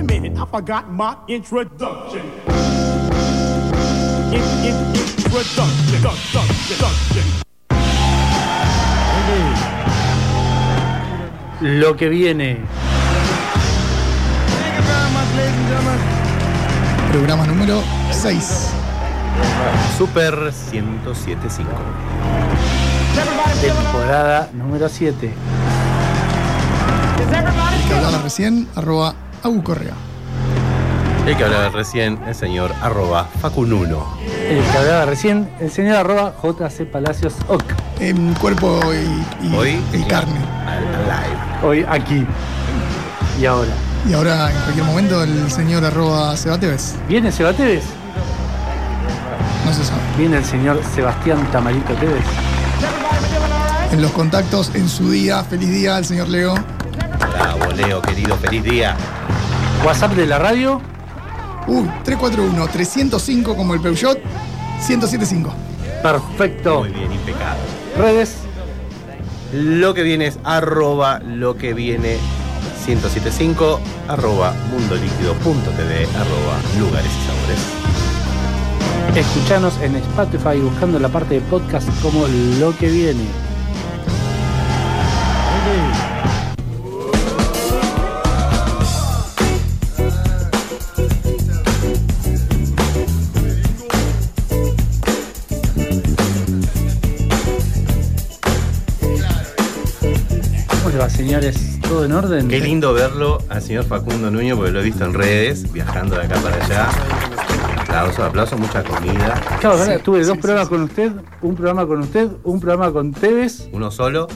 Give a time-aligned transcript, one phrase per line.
[0.00, 2.24] a minute, I forgot my introduction.
[4.32, 5.68] In, in, introduction,
[6.40, 7.26] introduction.
[11.60, 12.58] Lo que viene.
[17.12, 18.70] Programa número 6.
[19.98, 21.70] Super 1075.
[23.60, 25.30] Temporada número 7.
[27.18, 29.94] El que hablaba recién, arroba Agu Correa.
[31.26, 34.06] El que hablaba recién, el señor arroba facununo.
[34.48, 37.62] El que hablaba recién, el señor arroba JC Palacios OK.
[38.00, 40.40] En cuerpo y, y- Hoy y carne.
[41.62, 42.26] Hoy aquí.
[43.40, 43.70] Y ahora.
[44.08, 46.96] Y ahora, en cualquier momento, el señor arroba Sebateves.
[47.06, 47.84] ¿Viene Seba Tevez?
[49.66, 50.00] No se sabe.
[50.16, 52.24] ¿Viene el señor Sebastián Tamarito Tevez?
[53.92, 56.54] En los contactos, en su día, feliz día al señor Leo.
[57.34, 58.96] Bravo, Leo, querido, feliz día.
[59.84, 60.80] WhatsApp de la radio.
[61.66, 64.18] Uy, 341-305 como el Peugeot,
[64.88, 65.52] 1075.
[66.02, 66.80] Perfecto.
[66.80, 67.62] Muy bien, impecable.
[67.96, 68.36] Redes.
[69.52, 72.18] Lo que viene es arroba lo que viene
[72.86, 77.58] 1075 arroba mundoliquido.tv arroba lugares y sabores.
[79.16, 82.26] Escuchanos en Spotify buscando la parte de podcast como
[82.60, 83.24] lo que viene.
[101.20, 101.78] Señores?
[101.82, 102.48] ¿Todo en orden?
[102.48, 106.22] Qué lindo verlo al señor Facundo Nuño porque lo he visto en redes, viajando de
[106.22, 106.88] acá para allá.
[107.82, 109.38] Aplausos, aplausos, mucha comida.
[109.60, 109.96] Claro, ¿verdad?
[109.98, 113.12] Sí, tuve dos sí, programas sí, con usted, un programa con usted, un programa con
[113.12, 113.68] Tevez.
[113.70, 114.28] Uno solo.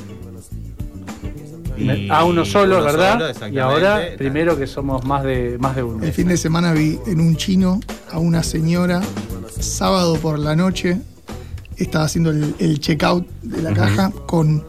[1.79, 3.35] Y- a uno solo, uno ¿verdad?
[3.35, 6.05] solo, y ahora, primero que somos más de más de uno.
[6.05, 7.81] El fin de semana vi en un chino
[8.13, 9.01] a una señora,
[9.59, 11.01] sábado por la noche,
[11.79, 14.63] estaba haciendo el, el checkout de la caja con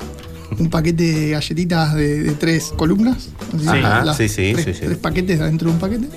[0.59, 3.29] un paquete de galletitas de, de tres columnas.
[3.67, 4.81] Ajá, las sí, sí, tres, sí, sí.
[4.85, 6.07] tres paquetes adentro de un paquete.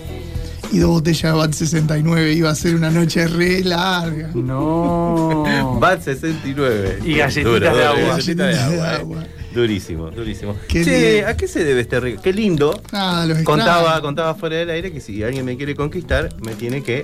[0.70, 2.32] Y dos botellas de BAT 69.
[2.34, 4.30] Iba a ser una noche re larga.
[4.34, 5.78] No.
[5.80, 6.98] Bat 69.
[7.06, 8.00] Y galletitas de agua.
[8.16, 9.22] Galletitas de Galletitas de agua.
[9.24, 9.28] eh.
[9.58, 10.56] Durísimo, durísimo.
[10.68, 11.24] Qué che.
[11.24, 12.22] ¿a qué se debe este rico?
[12.22, 12.80] Qué lindo.
[12.92, 16.82] Nada, los Contaba, contaba fuera del aire que si alguien me quiere conquistar, me tiene
[16.84, 17.02] que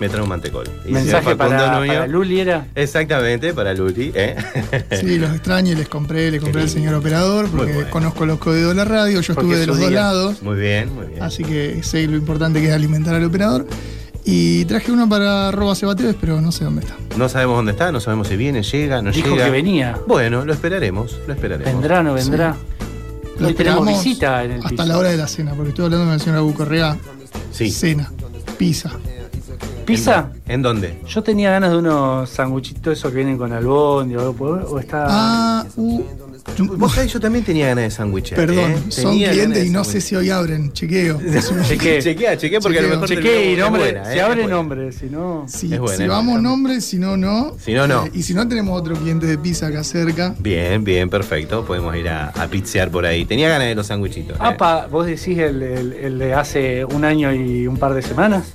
[0.00, 0.66] meter un mantecol.
[0.84, 2.66] Y Mensaje para, Nuño- para Luli era.
[2.74, 4.10] Exactamente, para Luli.
[4.16, 4.34] ¿eh?
[5.00, 7.90] Sí, los extraño y les compré, le compré al señor operador porque bueno.
[7.90, 10.92] conozco los códigos de la radio, yo Porque estuve de los dos lados, Muy bien,
[10.92, 11.22] muy bien.
[11.22, 13.66] así que sé lo importante que es alimentar al operador.
[14.24, 16.96] Y traje uno para arroba Sebateves, pero no sé dónde está.
[17.16, 19.46] No sabemos dónde está, no sabemos si viene, llega, no Dijo llega.
[19.46, 19.98] que venía.
[20.06, 21.72] Bueno, lo esperaremos, lo esperaremos.
[21.72, 22.54] Vendrá, no vendrá.
[23.38, 24.84] Lo Hoy tenemos esperamos visita en el Hasta piso.
[24.84, 26.96] la hora de la cena, porque estoy hablando con el señor Abu Correa.
[27.50, 27.70] Sí.
[27.70, 28.12] Cena,
[28.58, 28.90] pizza.
[29.84, 30.30] ¿Pizza?
[30.46, 31.00] ¿En dónde?
[31.08, 34.78] Yo tenía ganas de unos sanguchitos esos que vienen con albón o algo por o
[34.78, 35.06] está.
[35.08, 36.02] Ah, uh,
[36.58, 38.36] Vos sabés, yo también tenía ganas de sándwiches.
[38.36, 38.76] perdón, ¿eh?
[38.88, 40.72] son clientes y no sé si hoy abren.
[40.72, 41.18] Chequeo.
[41.68, 43.00] Chequea, chequea porque a lo Chequeo.
[43.00, 43.82] mejor Chequé tenemos- y nombre.
[43.82, 44.20] buena, se ¿eh?
[44.22, 45.44] abre nombre, si no.
[45.48, 46.48] Si, Es buena, si vamos buena.
[46.50, 47.56] nombres, si no, no.
[47.64, 48.06] Si no, no.
[48.06, 50.34] Eh, y si no, tenemos otro cliente de pizza acá cerca.
[50.40, 51.64] Bien, bien, perfecto.
[51.64, 53.24] Podemos ir a, a pizzear por ahí.
[53.24, 54.36] Tenía ganas de los sándwichitos.
[54.36, 54.40] ¿eh?
[54.40, 58.54] Apa, vos decís el, el- el de hace un año y un par de semanas.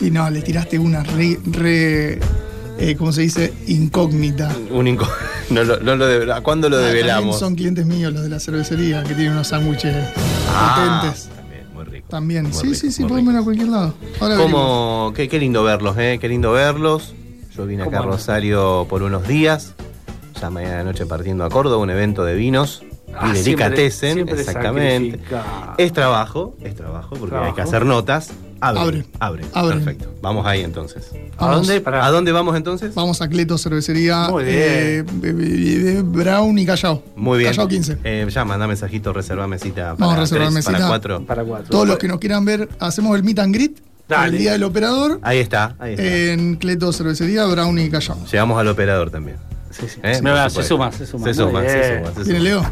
[0.00, 2.20] Y no, le tiraste una re, re
[2.78, 3.52] eh, ¿cómo se dice?
[3.66, 4.54] Incógnita.
[4.70, 5.08] Un inco-
[5.50, 7.38] no lo, no lo devela- ¿Cuándo lo Ah, develamos?
[7.38, 9.94] son clientes míos los de la cervecería que tienen unos sándwiches
[10.48, 11.28] Ah, potentes.
[11.34, 12.06] También, muy rico.
[12.08, 12.42] También.
[12.44, 13.94] Muy Sí, rico, sí, sí, podemos ir a cualquier lado.
[14.20, 14.60] Ahora averiguo.
[14.60, 15.12] ¿Cómo?
[15.14, 16.18] Qué, qué lindo verlos, ¿eh?
[16.20, 17.14] Qué lindo verlos.
[17.56, 18.02] Yo vine acá a.
[18.02, 19.74] Rosario por unos días.
[20.40, 22.82] Ya mañana de noche partiendo a Córdoba, un evento de vinos
[23.18, 25.12] Ah, y siempre Exactamente.
[25.18, 25.74] sacrifica.
[25.78, 28.28] Es trabajo, es trabajo, porque hay que hacer notas.
[28.60, 29.04] Abre, Abre.
[29.20, 29.44] abre.
[29.52, 29.74] Abre.
[29.76, 30.14] Perfecto.
[30.22, 31.10] Vamos ahí entonces.
[31.38, 31.80] ¿A dónde?
[31.80, 32.04] Para.
[32.06, 32.94] ¿A dónde vamos entonces?
[32.94, 34.28] Vamos a Cleto Cervecería.
[34.30, 34.56] Muy bien.
[34.58, 37.02] eh, be- be- be- Brown y Callao.
[37.16, 37.50] Muy bien.
[37.50, 37.98] Callao 15.
[38.04, 40.88] Eh, ya manda mensajito, reserva mesita para, Vamos a reservar tres, para mesita.
[40.88, 41.26] cuatro.
[41.26, 41.68] Para cuatro.
[41.70, 43.78] Todos los que nos quieran ver, hacemos el meet and greet.
[44.08, 44.36] Dale.
[44.36, 45.18] El día del operador.
[45.22, 46.04] Ahí está, ahí está.
[46.04, 48.24] En Cleto Cervecería, Brown y Callao.
[48.30, 49.36] Llegamos al operador también.
[49.70, 50.00] Sí, sí.
[50.02, 51.24] Eh, Me por va, se suma, se suma.
[51.26, 51.98] Se suma, se bien.
[52.04, 52.48] suma, se ¿Tiene suma.
[52.48, 52.66] Leo?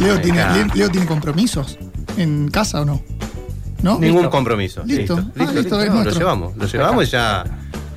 [0.00, 0.38] Leo Ahí tiene.
[0.54, 1.76] Leo, Leo tiene compromisos
[2.16, 3.02] en casa o no?
[3.82, 3.98] ¿No?
[3.98, 4.30] Ningún Listo.
[4.30, 4.82] compromiso.
[4.84, 5.18] Listo.
[5.18, 7.44] Ah, listo, es No, lo llevamos, lo llevamos y ya.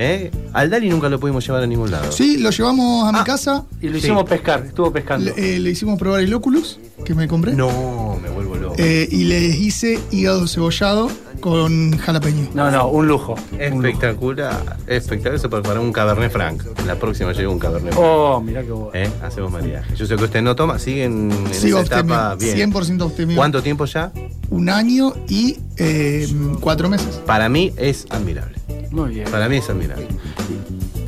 [0.03, 0.31] ¿Eh?
[0.53, 2.11] Al Dali nunca lo pudimos llevar a ningún lado.
[2.11, 3.23] Sí, lo llevamos a mi Ah.
[3.23, 3.65] casa.
[3.81, 3.99] Y lo Sí.
[3.99, 5.31] hicimos pescar, estuvo pescando.
[5.35, 7.53] Le, eh, le hicimos probar el Oculus que me compré.
[7.53, 8.75] No, me vuelvo loco.
[8.77, 11.09] Eh, y les hice hígado cebollado
[11.39, 12.49] con jalapeño.
[12.53, 13.33] No, no, un lujo.
[13.33, 13.61] Un lujo.
[13.87, 15.35] Espectacular, espectacular.
[15.35, 16.63] Eso para un Cabernet Franc.
[16.85, 18.05] La próxima llega un Cabernet Franc.
[18.05, 18.91] Oh, mirá qué bueno.
[18.93, 19.09] ¿Eh?
[19.21, 19.95] Hacemos mariaje.
[19.95, 22.55] Yo sé que usted no toma, siguen en Sigo esa etapa bien.
[22.71, 23.35] 100% abstemio.
[23.35, 24.11] ¿Cuánto tiempo ya?
[24.49, 26.27] Un año y eh,
[26.61, 27.19] cuatro meses.
[27.25, 28.55] Para mí es admirable.
[28.93, 29.29] Muy bien.
[29.31, 30.07] Para mí es admirable.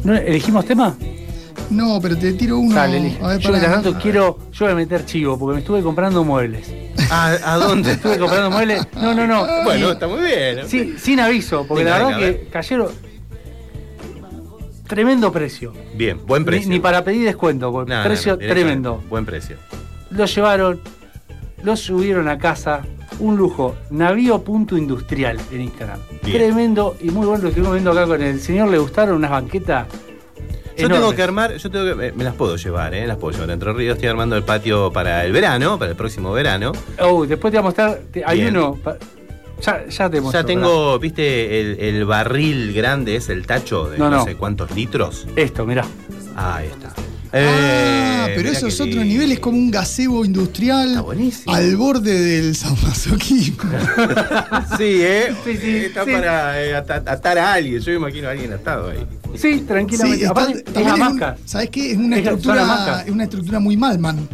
[0.04, 0.96] ¿No ¿Elegimos tema?
[1.70, 2.76] No, pero te tiro uno.
[2.76, 3.24] Dale, elige.
[3.24, 4.38] a ver, Yo mientras tanto quiero.
[4.52, 6.72] Yo voy a meter chivo porque me estuve comprando muebles.
[7.12, 7.92] ¿A, a dónde?
[7.94, 8.88] Estuve comprando muebles.
[8.96, 9.46] No, no, no.
[9.64, 10.68] bueno, Y- está muy bien.
[10.68, 12.88] Sí, sin aviso, porque Venga, la verdad que cayeron.
[14.88, 15.74] Tremendo precio.
[15.96, 16.70] Bien, buen precio.
[16.70, 19.04] ni para pedir descuento, porque No, no, precio no, tremendo.
[19.10, 19.58] Buen precio.
[20.12, 20.80] Lo llevaron,
[21.66, 22.82] lo subieron a casa.
[23.20, 23.76] Un lujo.
[23.92, 26.00] Navío punto industrial en Instagram.
[26.24, 26.38] Bien.
[26.38, 27.44] Tremendo y muy bueno.
[27.44, 28.70] Lo estuvimos viendo acá con el señor.
[28.70, 29.88] Le gustaron unas banquetas.
[30.78, 31.00] Yo enormes.
[31.00, 33.08] tengo que armar, yo tengo que, me, me las puedo llevar, ¿eh?
[33.08, 33.50] Las puedo llevar.
[33.52, 36.74] Entre Ríos estoy armando el patio para el verano, para el próximo verano.
[37.00, 38.00] Oh, después te voy a mostrar.
[38.12, 38.58] te- hay Bien.
[38.58, 38.76] uno.
[38.84, 38.98] pa-
[39.62, 40.42] Ya, ya te muestro.
[40.42, 44.24] Ya tengo, viste, el, el barril grande, es el tacho de No, no, no.
[44.26, 45.26] sé cuántos litros.
[45.38, 45.86] Esto, mirá.
[46.36, 46.92] Ah, ahí está.
[47.34, 49.06] Ah, Eh, pero mirá eso es otro lindo.
[49.06, 51.04] nivel, es como un gazebo industrial
[51.48, 53.58] al borde del sadomasoquismo.
[54.78, 55.34] Sí, ¿eh?
[55.44, 56.12] Sí, sí, está sí.
[56.12, 57.80] para eh, ata- atar a alguien.
[57.82, 59.06] Yo me imagino a alguien atado ahí.
[59.36, 60.26] Sí, Sí, tranquilamente.
[60.26, 61.36] está- Aparte, es un-.
[61.46, 61.92] ¿Sabes qué?
[61.92, 64.28] Es una Es- estructura, es una estructura muy Malman.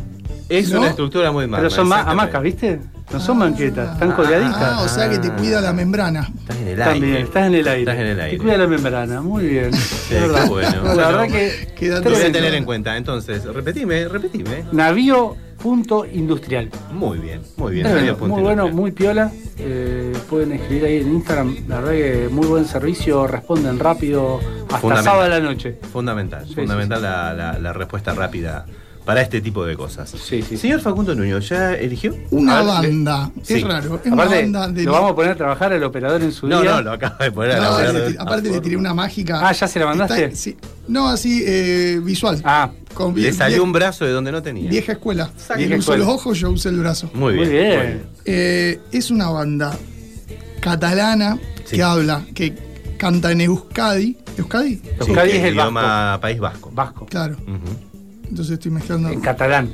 [0.51, 0.79] Es ¿No?
[0.79, 1.61] una estructura muy mala.
[1.63, 2.79] Pero son ma- hamacas, ¿viste?
[3.11, 4.57] No son banquetas, están colgaditas.
[4.61, 6.29] Ah, o sea que te cuida la membrana.
[6.39, 7.21] Estás en el También, aire.
[7.21, 7.79] estás en el aire.
[7.81, 8.37] Estás en el Te aire.
[8.37, 9.73] cuida la membrana, muy bien.
[9.73, 10.43] Sí, Es verdad.
[10.43, 10.69] qué bueno.
[10.71, 11.87] No, la Bueno, verdad que.
[11.89, 12.97] Lo voy a tener en cuenta.
[12.97, 14.65] Entonces, repetime, repetime.
[14.73, 16.69] Navío punto industrial.
[16.91, 17.83] Muy bien, muy bien.
[17.83, 19.31] Tremendo, Navío punto muy bueno, muy piola.
[19.57, 21.55] Eh, pueden escribir ahí en Instagram.
[21.67, 24.39] La verdad que muy buen servicio, responden rápido
[24.71, 25.77] hasta sábado a la noche.
[25.93, 28.65] Fundamental, Sí, fundamental sí, La, la- la respuesta rápida
[29.05, 30.09] para este tipo de cosas.
[30.11, 30.57] Sí, sí.
[30.57, 32.15] Señor Facundo Nuño, ¿ya eligió?
[32.29, 33.31] Una A ver, banda.
[33.41, 33.55] sí.
[33.55, 33.99] Es raro.
[34.03, 34.83] Es una banda de.
[34.83, 36.71] lo vamos a poner a trabajar al operador en su No, día.
[36.71, 39.39] no, lo acaba de poner a No, la le aparte le tiré una mágica.
[39.47, 40.25] Ah, ¿ya se la mandaste?
[40.25, 40.55] Está- sí.
[40.87, 42.41] No, así, eh, visual.
[42.43, 44.69] Ah, Con Le salió un brazo de donde no tenía.
[44.69, 45.31] vieja escuela.
[45.57, 47.09] Vieja Él usó los ojos, yo usé el brazo.
[47.13, 47.67] Muy muy bien.
[47.77, 48.03] muy bien.
[48.25, 49.75] Eh, es una banda
[50.59, 51.77] catalana Sí.
[51.77, 52.53] que habla, que
[52.97, 54.17] canta en Euskadi.
[54.37, 54.81] ¿Euskadi?
[54.99, 56.69] Euskadi Sí, es el idioma país vasco.
[56.73, 57.05] Vasco.
[57.05, 57.35] Claro.
[57.43, 57.90] Ujú.
[58.31, 59.09] Entonces estoy mezclando.
[59.09, 59.69] En catalán.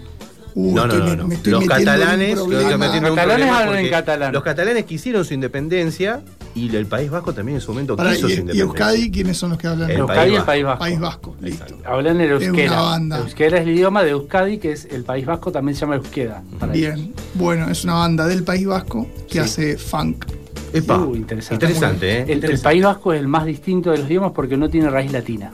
[0.56, 1.28] Uh, No, no, no, no.
[1.28, 2.64] me estoy Los catalanes, lo problema.
[2.64, 4.34] estoy metiendo en un Catalanes hablan en catalán.
[4.34, 6.22] Los catalanes quisieron su independencia
[6.56, 8.64] y el País Vasco también en su momento Pará, quiso su y, y independencia.
[8.64, 9.92] Euskadi, ¿quiénes son los que hablan?
[9.92, 10.80] El Euskadi País y el Vasco.
[10.80, 11.34] País Vasco.
[11.40, 11.88] País Vasco, listo.
[11.88, 12.72] Hablan el Es euskera.
[12.72, 13.18] una banda.
[13.20, 16.42] Euskera es el idioma de Euskadi, que es el País Vasco, también se llama euskera.
[16.60, 16.96] para ellos.
[16.96, 19.40] Bien, bueno, es una banda del País Vasco que Sí.
[19.40, 20.26] hace funk.
[20.74, 21.66] Epa, Uh, interesante.
[21.68, 22.16] interesante, ¿eh?
[22.24, 22.64] El, el Interesante.
[22.64, 25.52] País Vasco es el más distinto de los idiomas porque no tiene raíz latina.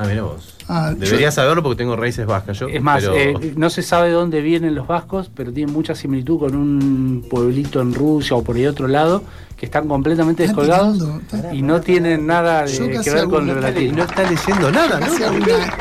[0.00, 0.54] Ah, mira vos.
[0.68, 2.68] Ah, Debería saberlo porque tengo raíces vascas yo.
[2.68, 5.94] Es más, pero- eh, no se sabe de dónde vienen los vascos, pero tienen mucha
[5.96, 9.24] similitud con un pueblito en Rusia o por ahí otro lado,
[9.56, 13.60] que están completamente descolgados tirando, y no tienen nada de Yo que ver con lo
[13.60, 13.96] latino.
[13.96, 15.12] no está leyendo nada, ¿no?
[15.12, 15.76] una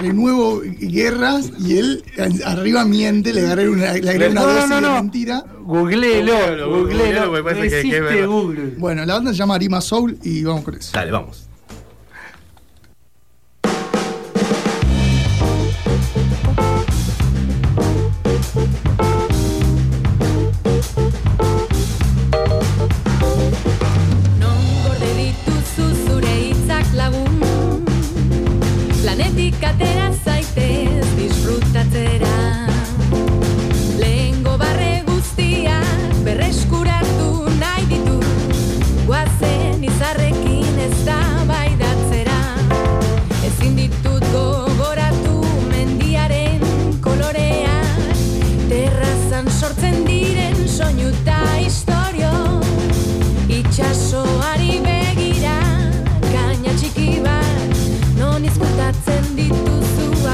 [0.00, 2.04] renuevo guerras y él
[2.44, 5.44] arriba miente, le agarré una, le agregué una No, no, dosis no, de mentira.
[5.62, 8.26] Googleelo, Googleelo, googleelo, googleelo, me parece que- que.
[8.26, 8.74] Google.
[8.76, 10.90] Bueno, la banda se llama Arima Soul y vamos con eso.
[10.92, 11.47] Dale, vamos.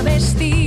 [0.05, 0.64] vestir.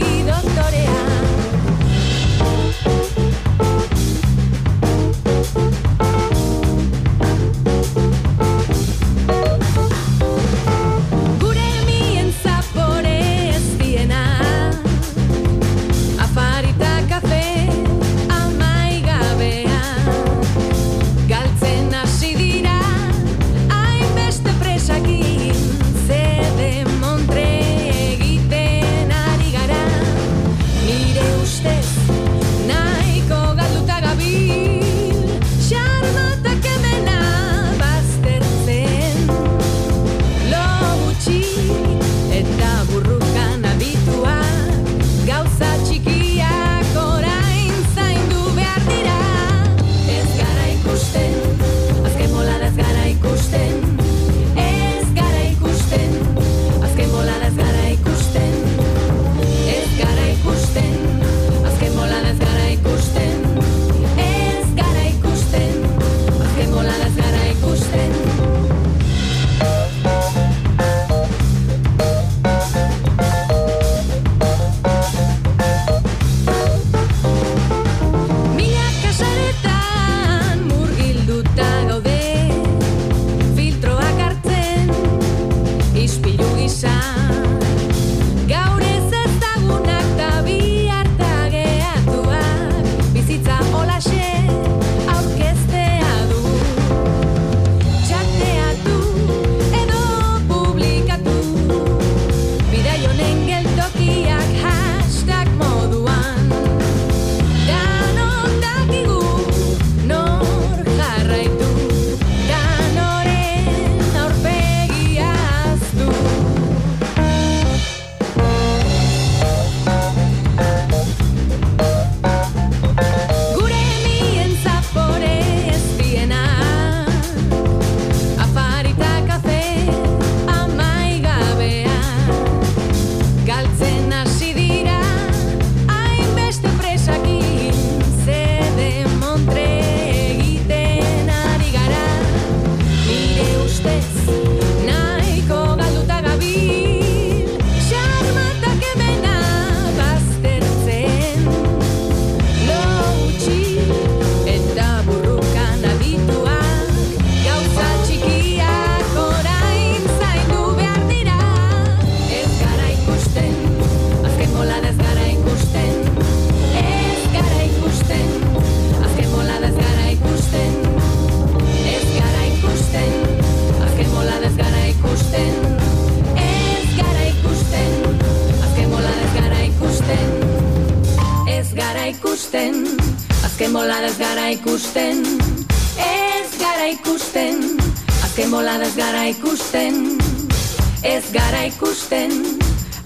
[191.07, 192.31] Ez gara ikusten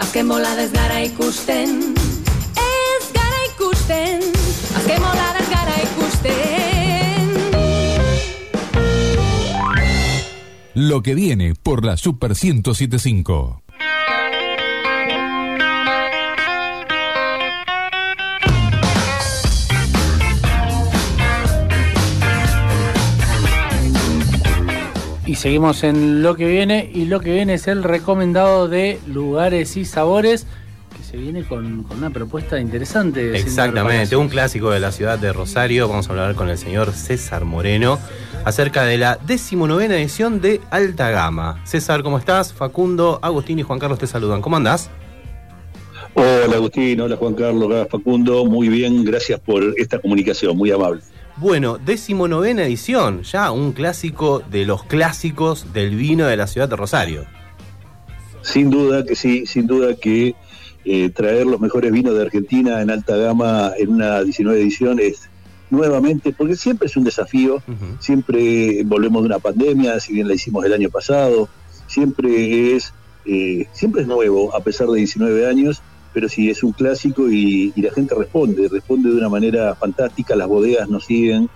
[0.01, 1.93] Azken bolada ez gara ikusten
[2.57, 4.25] Ez gara ikusten
[4.79, 7.29] Azken bolada ez gara ikusten
[10.73, 13.61] Lo que viene por la Super 1075.
[25.31, 26.91] Y seguimos en lo que viene.
[26.93, 30.45] Y lo que viene es el recomendado de lugares y sabores.
[30.97, 33.39] Que se viene con, con una propuesta interesante.
[33.39, 35.87] Exactamente, un clásico de la ciudad de Rosario.
[35.87, 37.97] Vamos a hablar con el señor César Moreno
[38.43, 41.61] acerca de la decimonovena edición de Alta Gama.
[41.63, 42.51] César, ¿cómo estás?
[42.51, 44.41] Facundo, Agustín y Juan Carlos te saludan.
[44.41, 44.89] ¿Cómo andás?
[46.13, 50.99] Hola Agustín, hola Juan Carlos, hola Facundo, muy bien, gracias por esta comunicación, muy amable.
[51.37, 56.75] Bueno, decimonovena edición, ya un clásico de los clásicos del vino de la ciudad de
[56.75, 57.25] Rosario.
[58.41, 60.35] Sin duda que sí, sin duda que
[60.83, 65.29] eh, traer los mejores vinos de Argentina en alta gama en una 19 edición es
[65.69, 67.63] nuevamente, porque siempre es un desafío,
[67.99, 71.47] siempre volvemos de una pandemia, si bien la hicimos el año pasado,
[71.87, 72.93] siempre es,
[73.25, 75.81] eh, siempre es nuevo, a pesar de 19 años,
[76.13, 80.47] pero sí es un clásico y, la gente responde, responde de una manera fantástica, las
[80.47, 81.49] bodegas nos siguen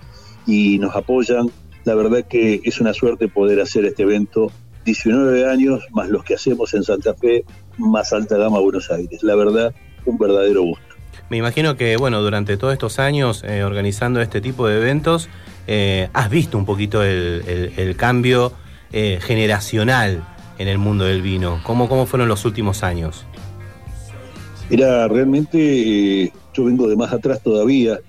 [0.46, 1.50] y nos apoyan.
[1.84, 4.50] La verdad que es una suerte poder hacer este evento
[4.84, 7.44] 19 años más los que hacemos en Santa Fe,
[7.78, 9.22] más alta gama Buenos Aires.
[9.22, 10.84] La verdad, un verdadero gusto.
[11.28, 15.28] Me imagino que, bueno, durante todos estos años eh, organizando este tipo de eventos,
[15.66, 18.52] eh, has visto un poquito el cambio
[18.92, 20.22] eh, generacional
[20.58, 21.60] en el mundo del vino.
[21.64, 23.26] ¿Cómo, ¿Cómo fueron los últimos años?
[24.70, 25.58] Era realmente,
[26.24, 28.00] eh, yo vengo de más atrás todavía.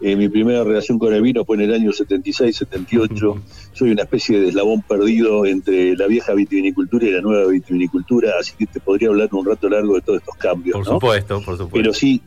[0.00, 3.42] Eh, mi primera relación con el vino fue en el año 76, 78.
[3.72, 8.54] Soy una especie de eslabón perdido entre la vieja vitivinicultura y la nueva vitivinicultura, así
[8.58, 10.78] que te podría hablar un rato largo de todos estos cambios.
[10.78, 10.92] Por ¿no?
[10.94, 11.70] supuesto, por supuesto.
[11.72, 12.22] Pero sí,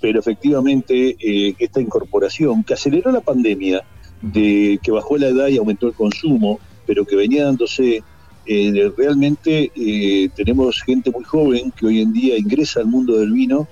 [0.00, 3.82] pero efectivamente eh, esta incorporación que aceleró la pandemia,
[4.22, 8.02] de que bajó la edad y aumentó el consumo, pero que venía dándose,
[8.46, 13.32] eh, realmente eh, tenemos gente muy joven que hoy en día ingresa al mundo del
[13.32, 13.68] vino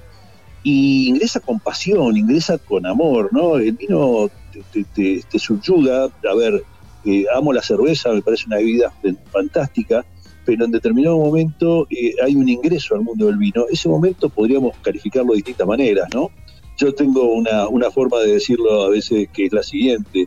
[0.62, 3.56] y ingresa con pasión, ingresa con amor, ¿no?
[3.56, 4.30] El vino
[4.72, 4.84] te,
[5.28, 6.62] te- subyuga, a ver,
[7.04, 8.92] eh, amo la cerveza, me parece una bebida
[9.32, 10.04] fantástica,
[10.44, 11.86] pero en determinado momento
[12.24, 13.64] hay un ingreso al mundo del vino.
[13.70, 16.30] Ese momento podríamos calificarlo de distintas maneras, ¿no?
[16.78, 20.26] Yo tengo una, una forma de decirlo a veces que es la siguiente.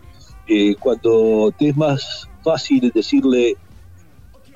[0.79, 3.55] Cuando te es más fácil decirle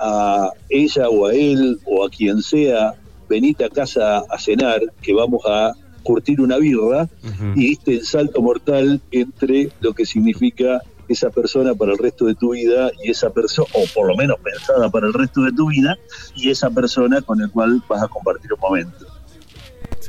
[0.00, 2.94] a ella o a él o a quien sea,
[3.28, 7.08] venite a casa a cenar, que vamos a curtir una birra,
[7.54, 12.34] y diste el salto mortal entre lo que significa esa persona para el resto de
[12.34, 15.68] tu vida y esa persona, o por lo menos pensada para el resto de tu
[15.68, 15.96] vida,
[16.34, 19.06] y esa persona con el cual vas a compartir un momento.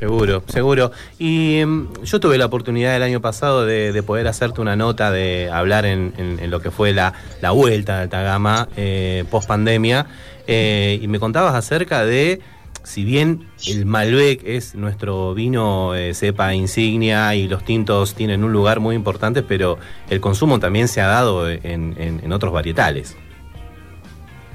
[0.00, 0.90] Seguro, seguro.
[1.18, 5.10] Y mm, yo tuve la oportunidad el año pasado de, de poder hacerte una nota,
[5.12, 9.46] de hablar en, en- lo que fue la, la vuelta de alta gama eh, post
[9.46, 10.06] pandemia.
[10.48, 12.40] y me contabas acerca de,
[12.82, 18.52] si bien el Malbec es nuestro vino eh, cepa insignia y los tintos tienen un
[18.54, 19.76] lugar muy importante, pero
[20.08, 21.60] el consumo también se ha dado en,
[21.98, 23.16] en- en otros varietales.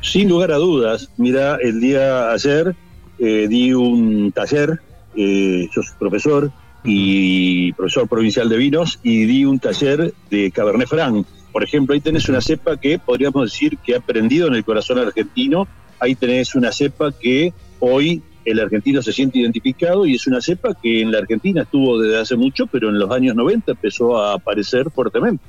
[0.01, 2.75] Sin lugar a dudas, mira, el día ayer
[3.19, 4.81] eh, di un taller,
[5.15, 6.51] eh, yo soy profesor
[6.83, 11.25] y profesor provincial de vinos, y di un taller de Cabernet Franc.
[11.51, 14.99] Por ejemplo, ahí tenés una cepa que podríamos decir que ha prendido en el corazón
[14.99, 15.67] argentino,
[15.99, 20.75] ahí tenés una cepa que hoy el argentino se siente identificado y es una cepa
[20.75, 24.33] que en la Argentina estuvo desde hace mucho, pero en los años 90 empezó a
[24.33, 25.43] aparecer fuertemente.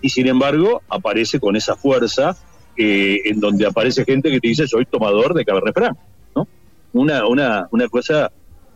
[0.00, 2.36] Y sin embargo, aparece con esa fuerza
[2.76, 5.98] eh, en donde aparece gente que te dice soy tomador de Cabernet Franc.
[6.94, 8.32] Una, una, una cosa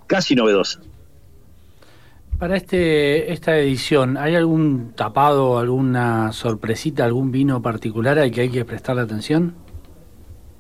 [0.07, 0.81] casi novedosa.
[2.39, 8.51] Para este, esta edición, ¿hay algún tapado, alguna sorpresita, algún vino particular al que hay
[8.51, 9.55] que prestarle atención?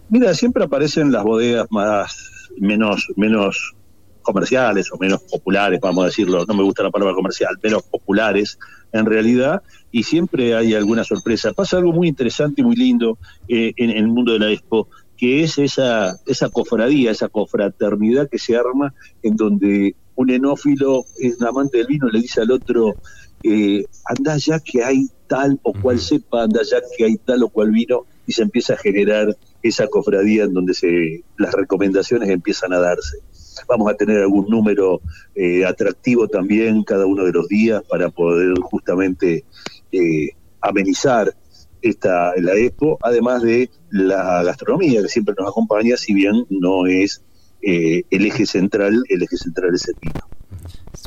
[0.08, 3.74] Mira, siempre aparecen las bodegas más menos menos
[4.22, 8.58] comerciales o menos populares, vamos a decirlo, no me gusta la palabra comercial, menos populares
[8.92, 11.52] en realidad, y siempre hay alguna sorpresa.
[11.52, 14.88] Pasa algo muy interesante y muy lindo eh, en, el mundo de la Expo,
[15.18, 21.38] que es esa, esa cofradía, esa confraternidad que se arma en donde un enófilo, es
[21.38, 22.96] un amante del vino, le dice al otro,
[23.42, 27.48] eh, anda ya que hay tal o cual cepa, anda ya que hay tal o
[27.48, 32.72] cual vino, y se empieza a generar esa cofradía en donde se, las recomendaciones empiezan
[32.72, 33.18] a darse.
[33.68, 35.00] vamos a tener algún número
[35.34, 39.44] eh, atractivo también cada uno de los días para poder justamente
[39.90, 40.28] eh,
[40.60, 41.34] amenizar
[41.82, 47.22] esta la expo, además de la gastronomía que siempre nos acompaña, si bien no es
[47.62, 50.20] eh, el eje central, el eje central es el vino.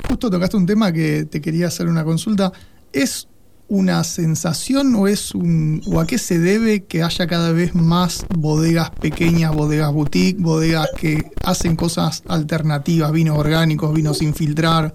[0.08, 2.52] Justo tocaste un tema que te quería hacer una consulta.
[2.92, 3.28] ¿Es
[3.68, 8.26] una sensación o es un o a qué se debe que haya cada vez más
[8.36, 14.94] bodegas pequeñas, bodegas boutique, bodegas que hacen cosas alternativas, vinos orgánicos, vinos sin filtrar?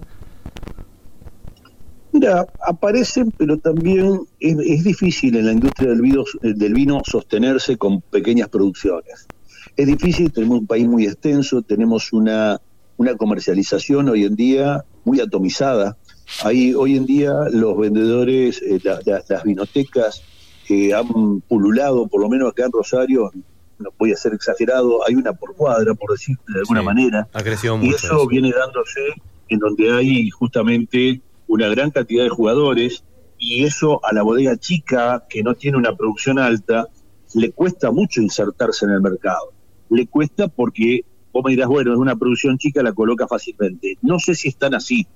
[2.19, 7.77] Mira, aparecen, pero también es, es difícil en la industria del vino, del vino sostenerse
[7.77, 9.27] con pequeñas producciones.
[9.75, 12.59] Es difícil, tenemos un país muy extenso, tenemos una,
[12.97, 15.95] una comercialización hoy en día muy atomizada.
[16.43, 20.23] Hay, hoy en día los vendedores, eh, la- la- las vinotecas
[20.65, 23.29] que han pululado, por lo menos acá en Rosario,
[23.77, 27.27] no voy a ser exagerado, hay una por cuadra, por decirte de alguna Sí, manera,
[27.31, 27.95] Ha crecido y mucho.
[27.95, 28.27] eso eso.
[28.27, 29.01] viene dándose
[29.49, 33.03] en donde hay justamente una gran cantidad de jugadores
[33.39, 36.87] y eso a la bodega chica que no tiene una producción alta
[37.33, 39.53] le cuesta mucho insertarse en el mercado.
[39.89, 43.97] Le cuesta porque vos me dirás, bueno, es una producción chica, la coloca fácilmente.
[44.01, 45.07] No sé si están así.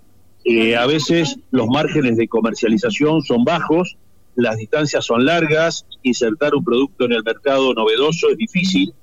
[0.44, 3.98] Eh, a veces los márgenes de comercialización son bajos,
[4.36, 8.94] las distancias son largas, insertar un producto en el mercado novedoso es difícil.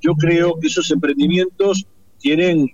[0.00, 1.86] Yo creo que esos emprendimientos
[2.18, 2.70] tienen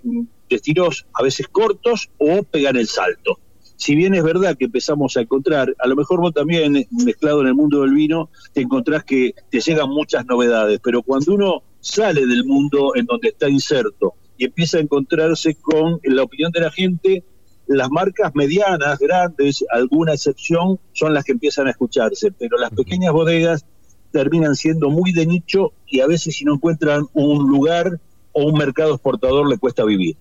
[0.49, 3.39] destinos a veces cortos o pegan el salto.
[3.77, 7.47] Si bien es verdad que empezamos a encontrar, a lo mejor vos también, mezclado en
[7.47, 12.25] el mundo del vino, te encontrás que te llegan muchas novedades, pero cuando uno sale
[12.25, 16.71] del mundo en donde está inserto y empieza a encontrarse con la opinión de la
[16.71, 17.23] gente,
[17.67, 23.11] las marcas medianas, grandes, alguna excepción, son las que empiezan a escucharse, pero las pequeñas
[23.11, 23.65] bodegas
[24.11, 27.99] terminan siendo muy de nicho y a veces si no encuentran un lugar
[28.31, 30.15] o un mercado exportador le cuesta vivir.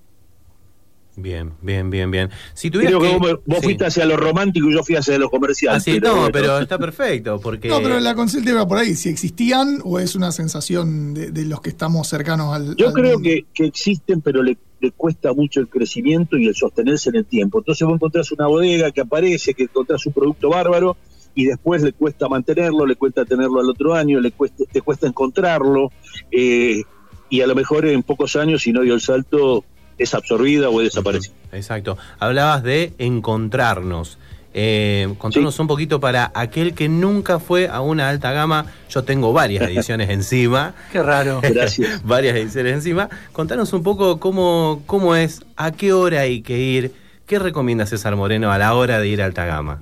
[1.17, 2.31] Bien, bien, bien, bien.
[2.55, 3.33] Si tuvieras Creo que, que...
[3.35, 3.65] vos, vos sí.
[3.65, 5.81] fuiste hacia lo romántico y yo fui hacia lo comercial.
[5.81, 6.33] Sí, pero no, bueno.
[6.33, 7.69] pero está perfecto, porque...
[7.69, 11.45] No, pero la consulta iba por ahí, si existían o es una sensación de, de
[11.45, 12.75] los que estamos cercanos al.
[12.77, 13.29] Yo al creo mundo?
[13.29, 17.25] que, que existen, pero le, le cuesta mucho el crecimiento y el sostenerse en el
[17.25, 17.59] tiempo.
[17.59, 20.97] Entonces vos encontrás una bodega que aparece, que encontrás un producto bárbaro
[21.35, 25.07] y después le cuesta mantenerlo, le cuesta tenerlo al otro año, le cuesta, te cuesta
[25.07, 25.91] encontrarlo
[26.31, 26.83] eh,
[27.31, 29.65] y a lo mejor en pocos años, si no dio el salto,
[29.99, 31.35] es absorbida o es desaparecida.
[31.53, 31.97] Exacto.
[32.19, 34.19] Hablabas de encontrarnos.
[34.57, 38.67] Eh, contanos un poquito para aquel que nunca fue a una alta gama.
[38.89, 40.75] Yo tengo varias ediciones encima.
[40.93, 41.41] Qué raro.
[41.43, 42.03] Gracias.
[42.05, 43.09] varias ediciones encima.
[43.33, 46.93] Contanos un poco cómo, cómo es, a qué hora hay que ir,
[47.27, 49.81] qué recomienda César Moreno a la hora de ir a alta gama.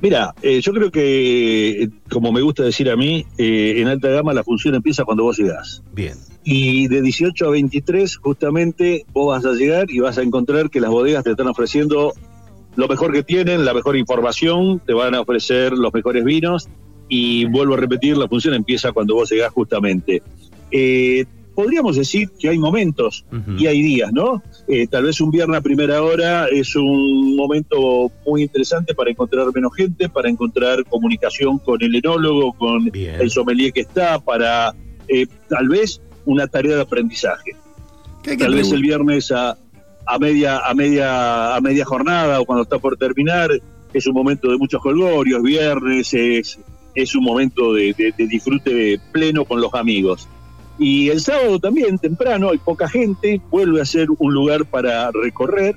[0.00, 4.08] Mira, eh, yo creo que, eh, como me gusta decir a mí, eh, en alta
[4.08, 5.82] gama la función empieza cuando vos llegás.
[5.92, 6.14] Bien.
[6.48, 10.80] Y de 18 a 23, justamente, vos vas a llegar y vas a encontrar que
[10.80, 12.12] las bodegas te están ofreciendo
[12.76, 16.68] lo mejor que tienen, la mejor información, te van a ofrecer los mejores vinos.
[17.08, 20.22] Y vuelvo a repetir, la función empieza cuando vos llegás justamente.
[20.70, 21.24] Eh,
[21.56, 23.24] podríamos decir que hay momentos
[23.58, 24.40] y hay días, ¿no?
[24.68, 29.46] Eh, tal vez un viernes a primera hora es un momento muy interesante para encontrar
[29.52, 33.20] menos gente, para encontrar comunicación con el enólogo, con Bien.
[33.20, 34.74] el sommelier que está, para
[35.08, 37.56] eh, tal vez una tarea de aprendizaje.
[38.22, 39.56] ¿Qué hay que Tal vez el viernes a,
[40.06, 43.50] a media a media a media jornada o cuando está por terminar
[43.94, 46.58] es un momento de muchos colgorios, viernes es,
[46.94, 50.28] es un momento de, de- de disfrute pleno con los amigos.
[50.78, 55.74] Y el sábado también, temprano, hay poca gente, vuelve a ser un lugar para recorrer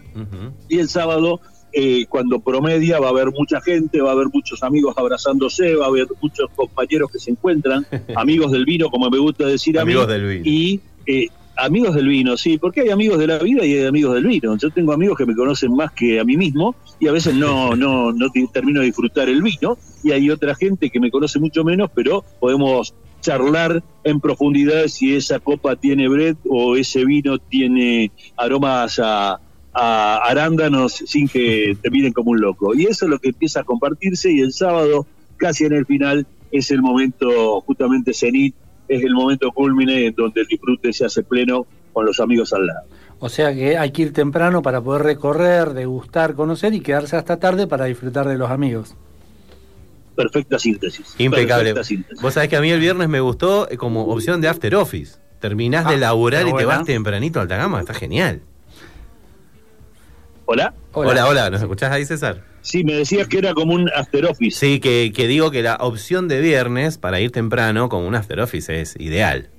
[0.67, 1.39] y el sábado,
[1.73, 5.85] eh, cuando promedia, va a haber mucha gente, va a haber muchos amigos abrazándose, va
[5.85, 9.83] a haber muchos compañeros que se encuentran, amigos del vino, como me gusta decir a
[9.83, 10.43] Amigos mí, del vino.
[10.45, 11.27] y eh,
[11.57, 14.55] amigos del vino, sí, porque hay amigos de la vida y hay amigos del vino.
[14.57, 17.75] Yo tengo amigos que me conocen más que a mí mismo y a veces no,
[17.75, 21.37] no, no te- termino de disfrutar el vino y hay otra gente que me conoce
[21.39, 27.37] mucho menos, pero podemos charlar en profundidad si esa copa tiene Brett o ese vino
[27.37, 29.41] tiene aromas a,
[29.73, 32.73] a arándanos sin que te miren como un loco.
[32.75, 35.05] Y eso es lo que empieza a compartirse y el sábado,
[35.37, 38.55] casi en el final, es el momento justamente cenit,
[38.87, 42.65] es el momento culmine en donde el disfrute se hace pleno con los amigos al
[42.67, 42.87] lado.
[43.19, 47.37] O sea que hay que ir temprano para poder recorrer, degustar, conocer y quedarse hasta
[47.37, 48.95] tarde para disfrutar de los amigos.
[50.15, 51.15] Perfecta síntesis.
[51.17, 51.73] Impecable.
[51.73, 52.21] Perfecta síntesis.
[52.21, 55.17] Vos sabés que a mí el viernes me gustó eh, como opción de after office.
[55.39, 57.79] Terminás de Ah, laburar y te vas tempranito a alta gama.
[57.79, 58.41] Está genial.
[60.51, 60.73] ¿Hola?
[60.93, 62.43] Hola, hola, ¿nos escuchás ahí, César?
[62.61, 64.57] Sí, me decías que era como un after office.
[64.59, 68.39] Sí, que, que digo que la opción de viernes para ir temprano con un after
[68.39, 69.51] office es ideal.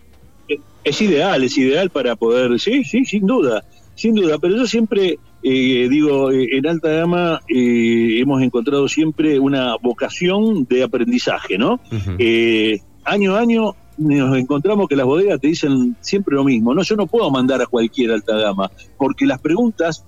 [0.83, 3.63] Es ideal, es ideal para poder, sí, sí, sin duda,
[3.95, 9.39] sin duda, pero yo siempre eh, digo, eh, en alta gama eh, hemos encontrado siempre
[9.39, 11.79] una vocación de aprendizaje, ¿no?
[12.19, 16.83] Eh, año a año nos encontramos que las bodegas te dicen siempre lo mismo, ¿no?
[16.83, 20.05] Yo no puedo mandar a cualquier alta gama, porque las preguntas,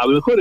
[0.00, 0.38] a lo mejor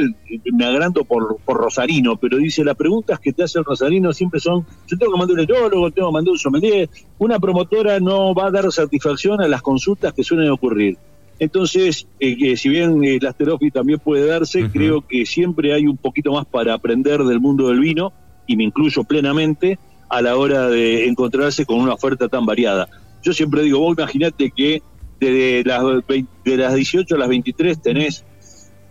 [0.54, 4.40] me agrando por, por Rosarino, pero dice, las preguntas que te hace el Rosarino siempre
[4.40, 8.34] son, yo tengo que mandar un erólogo, tengo que mandar un sommelier, una promotora no
[8.34, 10.98] va a dar satisfacción a las consultas que suelen ocurrir.
[11.40, 15.98] Entonces, eh, si bien eh, la asterofi también puede darse, creo que siempre hay un
[15.98, 18.14] poquito más para aprender del mundo del vino,
[18.48, 22.88] y me incluyo plenamente, a la hora de encontrarse con una oferta tan variada.
[23.22, 24.82] Yo siempre digo, vos imaginate que
[25.20, 28.26] de las, 20 de las 18 a las 23 tenés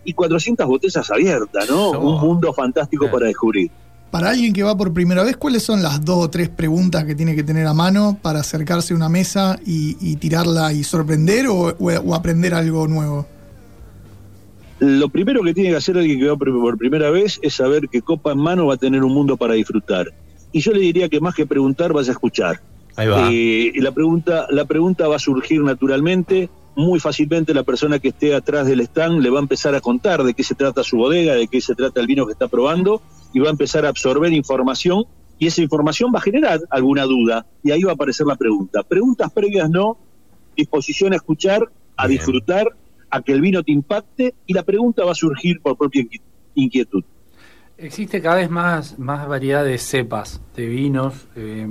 [0.09, 1.89] y 400 botellas abiertas, ¿no?
[1.91, 2.15] Oh.
[2.15, 3.69] Un mundo fantástico para descubrir.
[4.11, 7.13] Para alguien que va por primera vez, ¿cuáles son las dos o tres preguntas que
[7.13, 11.45] tiene que tener a mano para acercarse a una mesa y, y tirarla y sorprender
[11.47, 13.27] o, o- o aprender algo nuevo?
[14.79, 18.01] Lo primero que tiene que hacer alguien que va por primera vez es saber que
[18.01, 20.07] copa en mano va a tener un mundo para disfrutar.
[20.53, 22.61] Y yo le diría que más que preguntar, vaya a escuchar.
[22.95, 23.27] Ahí va.
[23.29, 26.49] Eh, y la pregunta, la pregunta va a surgir naturalmente.
[26.75, 30.23] Muy fácilmente la persona que esté atrás del stand le va a empezar a contar
[30.23, 33.01] de qué se trata su bodega, de qué se trata el vino que está probando,
[33.33, 35.03] y va a empezar a absorber información,
[35.37, 38.83] y esa información va a generar alguna duda, y ahí va a aparecer la pregunta.
[38.83, 39.97] Preguntas previas no,
[40.55, 42.17] disposición a escuchar, a Bien.
[42.17, 42.67] disfrutar,
[43.09, 46.21] a que el vino te impacte, y la pregunta va a surgir por propia inqui-
[46.55, 47.03] inquietud.
[47.77, 51.67] Existe cada vez más, más variedad de cepas de vinos eh,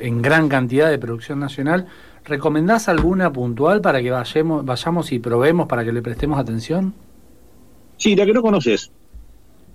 [0.00, 1.86] en gran cantidad de producción nacional.
[2.28, 6.94] ¿Recomendás alguna puntual para que vayamos, vayamos y probemos para que le prestemos atención?
[7.96, 8.90] Sí, la que no conoces.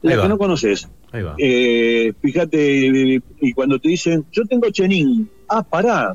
[0.04, 0.22] Ahí La va.
[0.24, 0.88] que no conoces.
[1.12, 1.36] Ahí va.
[1.40, 6.14] Eh, fíjate, y cuando te dicen, yo tengo Chenin, ah, pará,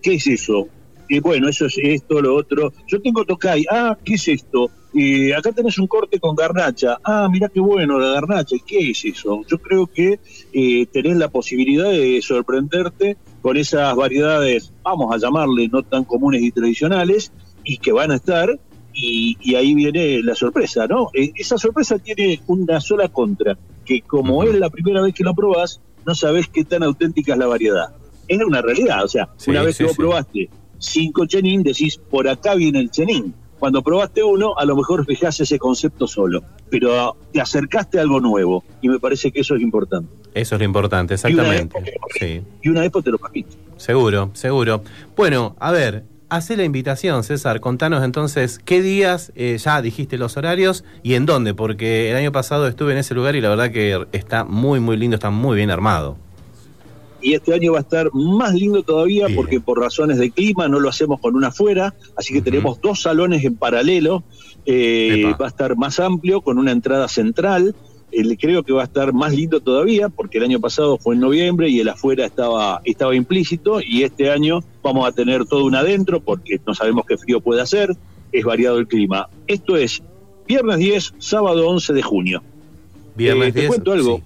[0.00, 0.68] ¿qué es eso?
[1.08, 2.72] Y bueno, eso es esto, lo otro.
[2.86, 4.70] Yo tengo Tokai, ah, ¿qué es esto?
[4.92, 9.04] Y acá tenés un corte con garnacha, ah, mira qué bueno la garnacha, ¿qué es
[9.04, 9.42] eso?
[9.48, 10.20] Yo creo que
[10.52, 16.42] eh, tenés la posibilidad de sorprenderte con esas variedades, vamos a llamarle, no tan comunes
[16.42, 17.32] y tradicionales,
[17.64, 18.58] y que van a estar,
[18.92, 21.08] y, y ahí viene la sorpresa, ¿no?
[21.14, 25.34] Eh, esa sorpresa tiene una sola contra, que como es la primera vez que lo
[25.34, 27.94] probás, no sabés qué tan auténtica es la variedad.
[28.28, 29.98] Es una realidad, o sea, Sí, una vez sí, que vos sí.
[29.98, 30.50] probaste
[30.80, 33.34] cinco chenin, decís, por acá viene el chenin.
[33.58, 38.18] Cuando probaste uno, a lo mejor fijás ese concepto solo, pero te acercaste a algo
[38.18, 40.10] nuevo, y me parece que eso es importante.
[40.34, 41.98] Eso es lo importante, exactamente.
[42.18, 42.42] Sí.
[42.62, 43.56] Y una vez te lo permite.
[43.76, 44.82] Seguro, seguro.
[45.16, 47.60] Bueno, a ver, hace la invitación, César.
[47.60, 52.32] Contanos entonces qué días, eh, ya dijiste los horarios y en dónde, porque el año
[52.32, 55.56] pasado estuve en ese lugar y la verdad que está muy, muy lindo, está muy
[55.56, 56.16] bien armado.
[57.22, 59.36] y este año va a estar más lindo todavía Bien.
[59.36, 63.02] porque por razones de clima no lo hacemos con una afuera, así que tenemos dos
[63.02, 64.22] salones en paralelo,
[64.64, 67.74] eh, va a estar más amplio con una entrada central,
[68.38, 71.68] creo que va a estar más lindo todavía porque el año pasado fue en noviembre
[71.68, 76.20] y el afuera estaba, estaba implícito y este año vamos a tener todo un adentro
[76.20, 77.94] porque no sabemos qué frío puede hacer,
[78.32, 79.28] es variado el clima.
[79.46, 80.02] Esto es
[80.46, 82.42] viernes 10, sábado 11 de junio.
[83.14, 84.16] Viernes Eh, te 10, cuento algo.
[84.16, 84.22] sí.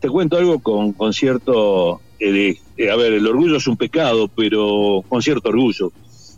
[0.00, 2.00] Te cuento algo con, con cierto...
[2.18, 5.92] eh, de- eh, a ver, el orgullo es un pecado, pero con cierto orgullo.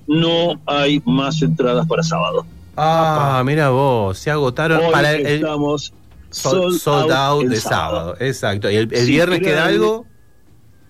[0.08, 2.44] No hay más entradas para sábado.
[2.76, 5.92] Ah, mira vos, se agotaron Hoy para el, el estamos
[6.32, 8.16] sold, sold out de sábado.
[8.20, 8.70] Exacto.
[8.70, 10.06] ¿Y el, viernes queda algo?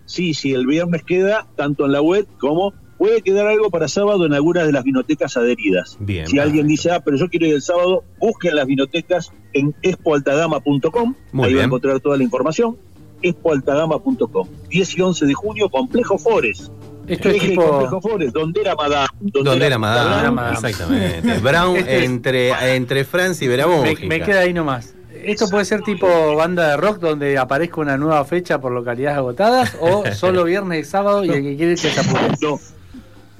[0.07, 4.27] Sí, sí, el viernes queda tanto en la web como puede quedar algo para sábado
[4.27, 5.97] en algunas de las vinotecas adheridas.
[5.99, 6.27] Bien.
[6.27, 6.69] Si alguien perfecto.
[6.69, 11.15] dice, ah, pero yo quiero ir el sábado, busquen las vinotecas en expoaltagama.com.
[11.33, 11.65] Ahí va a bien.
[11.65, 12.77] encontrar toda la información.
[13.23, 14.49] expoaltagama.com.
[14.69, 16.71] 10 y 11 de junio, Complejo Forest.
[17.07, 17.67] Esto es Eje tipo.
[17.67, 19.09] Complejo Forest, donde era Madame.
[19.21, 20.05] ¿Dónde era Madame?
[20.11, 20.69] Donde era Madame.
[20.69, 21.39] Exactamente.
[21.39, 24.07] Brown Este es- entre, entre Francia y Me, Veramójica.
[24.07, 24.95] me queda ahí nomás.
[25.25, 29.77] ¿Esto puede ser tipo banda de rock donde aparezca una nueva fecha por localidades agotadas
[29.81, 32.23] o solo viernes y sábado y el que quiere que se apure?
[32.41, 32.59] No,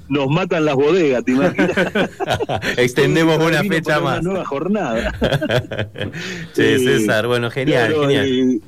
[0.09, 1.71] nos matan las bodegas, ¿te imaginas?
[2.77, 4.19] Extendemos una fecha más.
[4.21, 5.13] Una nueva jornada.
[6.53, 6.85] Sí, Sí.
[6.85, 8.27] César, bueno, genial, Claro, genial.
[8.27, 8.59] eh,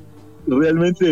[0.48, 1.06] realmente,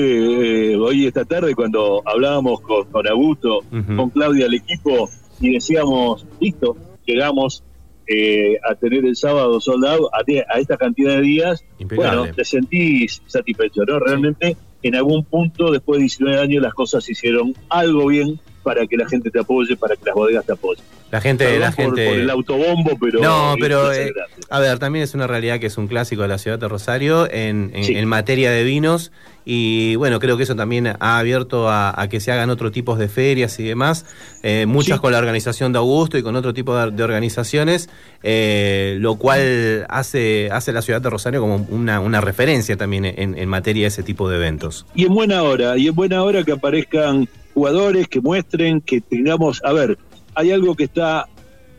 [0.71, 3.59] eh, hoy esta tarde, cuando hablábamos con, con Augusto,
[3.95, 7.63] con Claudia, el equipo, y decíamos, listo, llegamos
[8.07, 12.17] eh, a tener el sábado soldado a, a esta cantidad de días, Impecable.
[12.17, 13.99] bueno, te sentís satisfecho, ¿no?
[13.99, 18.87] Realmente, en algún punto, después de 19 años, las cosas se hicieron algo bien para
[18.87, 20.83] que la gente te apoye, para que las bodegas te apoyen.
[21.11, 22.05] La gente, Perdón la por- gente.
[22.07, 23.19] por el autobombo, pero.
[23.21, 24.11] No, pero eh,
[24.49, 27.29] a ver, también es una realidad que es un clásico de la ciudad de Rosario
[27.31, 27.95] en, en- Sí.
[27.95, 29.11] en materia de vinos
[29.45, 32.97] y bueno, creo que eso también ha abierto a, a que se hagan otro tipos
[32.97, 34.05] de ferias y demás,
[34.41, 35.01] eh, muchas Sí.
[35.01, 37.89] con la organización de Augusto y con otro tipo de, de organizaciones,
[38.23, 43.37] eh, lo cual hace, hace la ciudad de Rosario como una, una referencia también en,
[43.37, 44.85] en materia de ese tipo de eventos.
[44.95, 49.61] Y en buena hora, y en buena hora que aparezcan jugadores que muestren que tengamos.
[49.63, 49.97] A ver,
[50.35, 51.27] hay algo que está,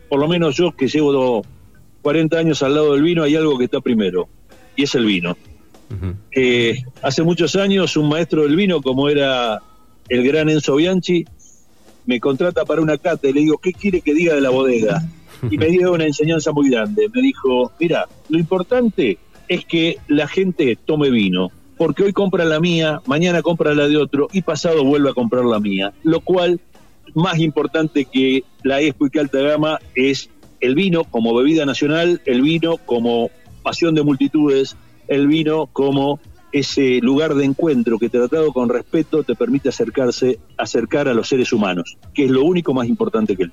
[0.09, 1.45] por lo menos yo que llevo
[2.01, 4.27] 40 años al lado del vino, hay algo que está primero,
[4.75, 5.37] y es el vino.
[5.89, 6.15] Ujú.
[6.31, 9.61] Eh, hace muchos años un maestro del vino, como era
[10.09, 11.25] el gran Enzo Bianchi,
[12.05, 15.03] me contrata para una cata y le digo, ¿qué quiere que diga de la bodega?
[15.49, 17.09] Y me dio una enseñanza muy grande.
[17.13, 22.59] Me dijo, mira, lo importante es que la gente tome vino, porque hoy compra la
[22.59, 25.93] mía, mañana compra la de otro y pasado vuelve a comprar la mía.
[26.03, 26.59] Lo cual,
[27.13, 30.29] más importante que la Expo y que Alta Gama es
[30.61, 33.29] el vino como bebida nacional, el vino como
[33.63, 34.75] pasión de multitudes,
[35.07, 36.19] el vino como
[36.51, 41.51] ese lugar de encuentro que tratado con respeto te permite acercarse, acercar a los seres
[41.51, 43.51] humanos, que es lo único más importante que el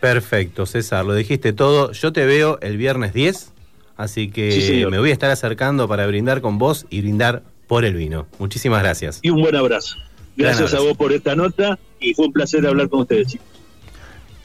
[0.00, 1.92] Perfecto, César, lo dijiste todo.
[1.92, 3.52] Yo te veo el viernes 10,
[3.98, 7.84] así que Sí, me voy a estar acercando para brindar con vos y brindar por
[7.84, 8.26] el vino.
[8.40, 9.20] Muchísimas gracias.
[9.22, 9.94] Y un buen abrazo.
[10.36, 13.46] Gracias a vos por esta nota y fue un placer hablar con ustedes, chicos.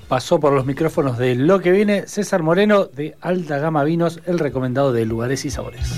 [0.07, 4.37] Pasó por los micrófonos de Lo que viene César Moreno de Alta Gama Vinos, el
[4.37, 5.89] recomendado de lugares y sabores.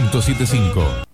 [0.00, 1.05] 1075.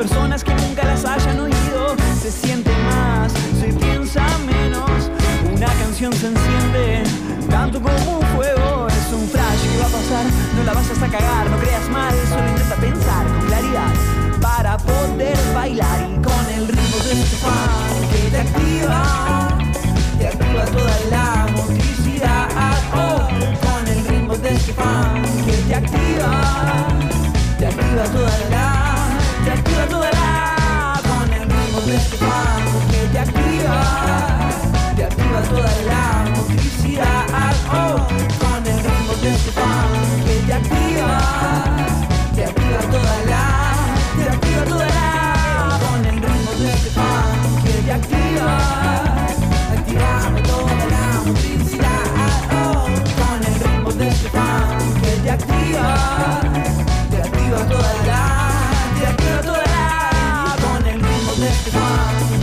[0.00, 1.94] Personas que nunca las hayan oído.
[2.22, 5.10] Se siente más, se piensa menos.
[5.54, 7.02] Una canción se enciende,
[7.50, 8.86] tanto como un fuego.
[8.88, 10.24] Es un flash que va a pasar,
[10.56, 13.92] no la vas a cagar, no creas mal, solo intenta pensar con claridad
[14.40, 17.70] para poder bailar y con el ritmo de este fan
[18.10, 19.58] que te activa,
[20.18, 22.48] te activa toda la motricidad.
[22.94, 23.28] Oh,
[23.66, 26.32] con el ritmo de este fan que te activa,
[27.58, 28.99] te activa toda la,
[29.70, 30.10] activa toda
[31.02, 31.48] con el
[31.86, 31.98] de
[32.90, 34.50] que activa,
[34.96, 37.54] te activa toda la motricidad.
[37.72, 38.06] Oh,
[38.40, 39.90] con el ritmo de este fan
[40.24, 41.18] que te activa,
[42.34, 43.44] te activa toda la,
[44.16, 48.58] te activa toda la, con el ritmo de este fan que te activa,
[49.78, 52.04] activame toda la motricidad.
[52.52, 52.86] Oh,
[53.20, 56.40] con el ritmo de este fan que te activa,
[57.10, 58.49] te activa toda la,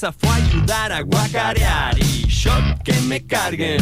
[0.00, 1.98] manejar, zafo ayudar a guacarear.
[1.98, 3.80] Y shot que me carguen.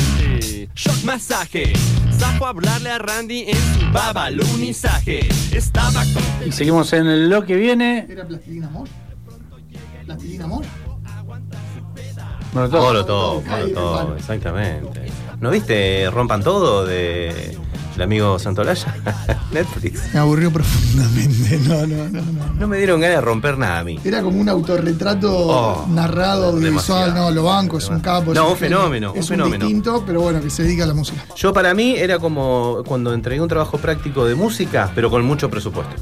[0.74, 1.72] Shot masaje.
[2.12, 5.28] Zafo hablarle a Randy en su babalunizaje.
[5.52, 6.48] Estaba con.
[6.48, 8.06] Y seguimos en lo que viene.
[8.08, 8.88] ¿Era plastilina amor?
[10.04, 10.64] ¿Plastilina amor?
[12.54, 12.82] Molotov.
[12.82, 15.06] Molotov, Molotov, exactamente.
[15.38, 17.56] ¿No viste Rompan Todo de
[17.98, 18.94] el amigo Santolaya?
[19.52, 20.12] Netflix.
[20.14, 21.58] Me aburrió profundamente.
[21.68, 22.54] No, no, no, no.
[22.54, 23.98] No me dieron ganas de romper nada a mí.
[24.04, 27.14] Era como un autorretrato Oh, narrado, audiovisual.
[27.14, 28.32] No, lo banco, es un capo.
[28.32, 29.64] es No, un fenómeno, un Es fenómeno.
[29.64, 31.24] distinto, pero bueno, que se dedica a la música.
[31.36, 35.50] Yo para mí era como cuando entregué un trabajo práctico de música, pero con mucho
[35.50, 35.94] presupuesto.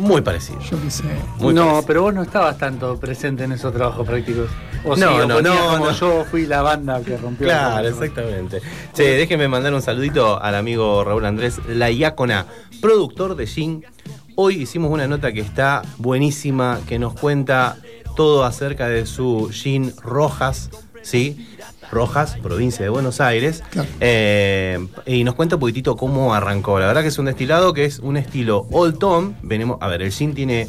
[0.00, 0.58] Muy parecido.
[0.60, 1.04] Yo qué sé.
[1.38, 1.86] Muy no, parecido.
[1.86, 4.48] pero vos no estabas tanto presente en esos trabajos prácticos.
[4.84, 5.92] O No, sí, o no, no, como no.
[5.92, 7.46] yo fui la banda que rompió.
[7.46, 8.60] Claro, el- exactamente.
[8.94, 12.46] Che, déjenme mandar un saludito al amigo Raúl Andrés La Iácona,
[12.80, 13.84] productor de Jin.
[14.36, 17.76] Hoy hicimos una nota que está buenísima, que nos cuenta
[18.16, 20.70] todo acerca de su Gin Rojas,
[21.02, 21.46] ¿sí?
[21.90, 23.62] Rojas, provincia de Buenos Aires.
[23.70, 23.88] Claro.
[24.00, 26.78] Eh, y nos cuenta un poquitito cómo arrancó.
[26.78, 29.34] La verdad que es un destilado que es un estilo Old Tom.
[29.42, 30.68] Venimos, a ver, el gin tiene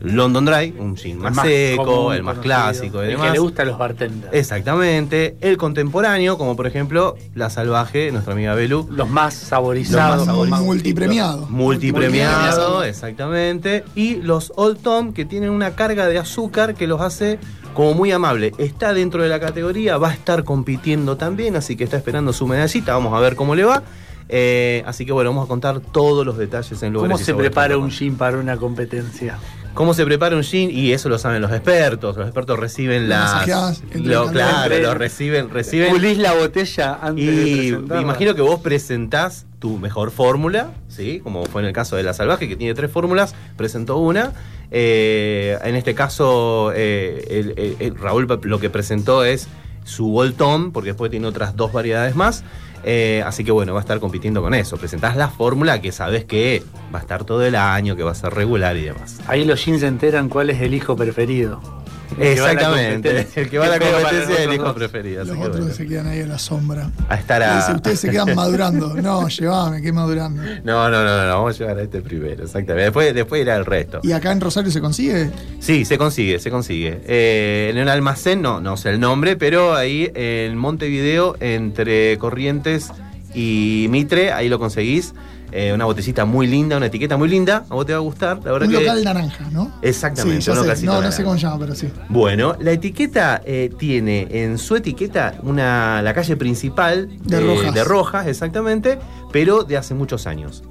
[0.00, 3.26] London Dry, un gin más, más seco, común, el más conocido, clásico y el demás.
[3.26, 4.32] que le gusta a los bartenders.
[4.32, 5.36] Exactamente.
[5.42, 8.88] El contemporáneo, como por ejemplo La Salvaje, nuestra amiga Belu.
[8.90, 10.26] Los más saborizados.
[10.26, 10.62] Los más.
[10.62, 12.82] Multipremiado, Multipremiado.
[12.84, 13.84] exactamente.
[13.94, 17.38] Y los Old Tom, que tienen una carga de azúcar que los hace
[17.74, 18.52] como muy amable.
[18.58, 22.46] Está dentro de la categoría, va a estar compitiendo también, así que está esperando su
[22.46, 22.94] medallita.
[22.94, 23.82] Vamos a ver cómo le va.
[24.28, 27.76] Eh, así que bueno, vamos a contar todos los detalles en lugares ¿Cómo se prepara
[27.76, 29.38] un gin para una competencia?
[29.74, 30.70] ¿Cómo se prepara un gin?
[30.70, 32.16] Y eso lo saben los expertos.
[32.16, 33.46] Los expertos reciben las.
[33.94, 35.90] lo- claro, lo reciben, reciben.
[35.92, 41.20] Pulís la botella antes de Y me imagino que vos presentás tu mejor fórmula, ¿sí?
[41.22, 44.32] Como fue en el caso de la salvaje, que tiene tres fórmulas, presentó una.
[44.70, 49.48] Eh, en este caso, eh, el- el- el Raúl lo que presentó es
[49.84, 52.44] su Tom, porque después tiene otras dos variedades más.
[52.84, 54.76] Eh, así que bueno, va a estar compitiendo con eso.
[54.76, 56.62] Presentás la fórmula que sabes que
[56.94, 59.20] va a estar todo el año, que va a ser regular y demás.
[59.26, 61.79] Ahí los jeans se enteran cuál es el hijo preferido.
[62.18, 63.26] Exactamente.
[63.34, 65.24] El que va a la competencia es el hijo preferido.
[65.24, 65.74] Los otros bueno.
[65.74, 66.90] se quedan ahí a la sombra.
[67.08, 67.56] A estar Y a.
[67.56, 68.94] dice, ustedes se quedan madurando.
[68.94, 70.42] No, llévame, que madurando.
[70.64, 72.84] No, no, no, no, vamos a llegar a este primero, exactamente.
[72.84, 74.00] Después, después irá el resto.
[74.02, 75.30] ¿Y acá en Rosario se consigue?
[75.60, 77.00] Sí, se consigue, se consigue.
[77.06, 82.90] Eh, en el almacén, no, no sé el nombre, pero ahí en Montevideo, entre Corrientes
[83.34, 85.14] y Mitre, ahí lo conseguís.
[85.52, 87.64] Eh, una botellita muy linda, una etiqueta muy linda.
[87.68, 88.80] A vos te va a gustar, la verdad Un que.
[88.80, 89.72] local naranja, ¿no?
[89.82, 90.62] Exactamente, Sí, ya un sé.
[90.62, 91.88] localcito No, no sé cómo llama, pero sí.
[92.08, 97.74] Bueno, la etiqueta eh, tiene en su etiqueta una, la calle principal De eh, Rojas.
[97.74, 98.98] de Rojas, exactamente,
[99.32, 100.62] pero de hace muchos años.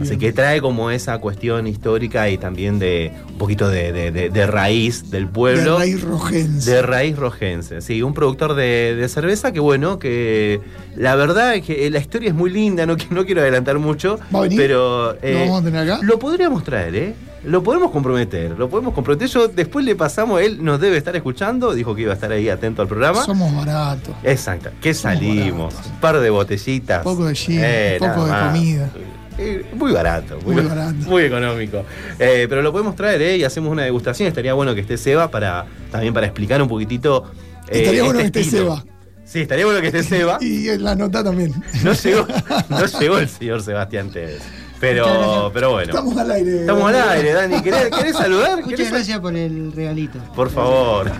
[0.00, 4.30] Así que trae como esa cuestión histórica y también de un poquito de, de- de-
[4.30, 5.72] de raíz del pueblo.
[5.74, 6.70] De raíz rojense.
[6.70, 10.60] De raíz rojense, sí, un productor de, cerveza que bueno, que
[10.96, 14.40] la verdad es que la historia es muy linda, no, no quiero adelantar mucho, ¿Va
[14.40, 14.58] a venir?
[14.58, 16.00] pero eh, ¿Lo vamos a tener acá?
[16.02, 17.14] lo podríamos traer, ¿eh?
[17.44, 19.28] Lo podemos comprometer, lo podemos comprometer.
[19.28, 22.48] Yo después le pasamos, él nos debe estar escuchando, dijo que iba a estar ahí
[22.48, 23.22] atento al programa.
[23.22, 24.14] Somos baratos.
[24.22, 27.02] Exacto, que salimos, un par de botellitas.
[27.02, 28.46] Poco de gin, Eh, poco de más.
[28.50, 28.90] comida.
[29.38, 30.94] Eh, muy barato, muy, Muy barato.
[30.94, 31.84] muy económico.
[32.18, 33.36] Eh, pero lo podemos traer, ¿eh?
[33.38, 34.28] Y hacemos una degustación.
[34.28, 37.30] Estaría bueno que esté Seba para también para explicar un poquitito.
[37.68, 38.76] eh, Estaría bueno que este esté estilo.
[38.76, 38.84] Seba.
[39.24, 40.38] Sí, estaría bueno que esté Seba.
[40.40, 41.52] Y en la nota también.
[41.82, 42.26] No llegó,
[42.68, 44.42] no llegó el señor Sebastián Tevez.
[44.80, 45.88] Pero, pero bueno.
[45.90, 46.60] Estamos al aire.
[46.60, 47.62] Estamos al aire, Dani.
[47.62, 48.62] ¿Querés, querés saludar?
[48.62, 50.18] Muchas ¿Querés- gracias por el regalito.
[50.34, 51.10] Por favor.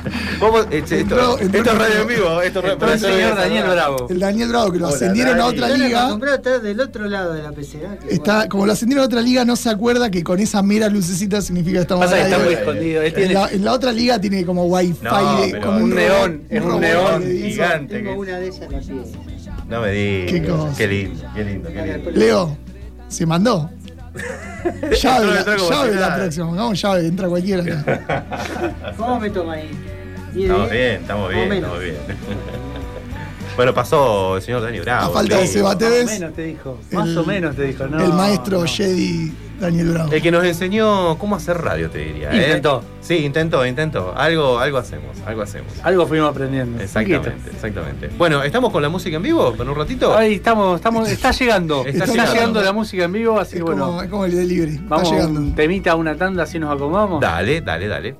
[0.40, 2.42] Vamos, eh, esto, Entró- entró- esto es radio en vivo.
[2.42, 4.06] Esto es Entró el señor Daniel Bravo.
[4.10, 5.48] El Daniel Bravo, que lo Hola, ascendieron a Dani.
[5.56, 6.06] otra Están liga.
[6.08, 7.98] a estar del otro lado de la PCA.
[8.10, 11.40] Está, como lo ascendieron a otra liga, no se acuerda que con esa mera lucecita
[11.40, 12.48] significa que estamos Pasa al que está aire.
[12.48, 13.02] muy escondido.
[13.02, 16.42] Él En la, en la otra liga tiene como wifi No, de, con un neón,
[16.50, 17.94] es un neón gigante.
[18.02, 18.68] Tengo una de esas.
[19.68, 20.76] No me digas.
[20.76, 22.10] Qué lindo, qué lindo.
[22.12, 22.56] Leo,
[23.14, 23.70] se mandó.
[25.00, 26.46] llave, la, llave la próxima.
[26.46, 27.62] Pongamos llave, entra cualquiera.
[28.96, 29.70] ¿Cómo me toma ahí?
[30.32, 31.96] ¿Diez Estamos bien, estamos bien, estamos bien.
[33.56, 35.12] Bueno, pasó el señor Dani Bravo.
[35.12, 35.52] A falta de sí.
[35.54, 36.78] Seba Más o menos te dijo.
[36.90, 37.86] Más El- o menos te dijo.
[37.86, 38.66] No, el maestro no.
[38.66, 40.12] Jedi Daniel Bravo.
[40.12, 42.32] El que nos enseñó cómo hacer radio, te diría.
[42.32, 42.36] ¿eh?
[42.46, 42.82] Intentó.
[43.00, 44.12] Sí, intentó, intentó.
[44.16, 45.72] Algo, algo hacemos, algo hacemos.
[45.84, 46.82] Algo fuimos aprendiendo.
[46.82, 48.10] Exactamente, exactamente.
[48.18, 50.16] Bueno, ¿estamos con la música en vivo por un ratito?
[50.16, 51.84] Ahí estamos, estamos, está llegando.
[51.86, 52.32] Está Está, llegando.
[52.34, 52.62] llegando.
[52.62, 53.86] la música en vivo, así es, que bueno.
[53.86, 54.74] como, es como el delivery.
[54.74, 55.40] Está Vamos llegando.
[55.40, 57.20] un temita, una tanda, así nos acomodamos.
[57.20, 58.16] Dale, dale, dale.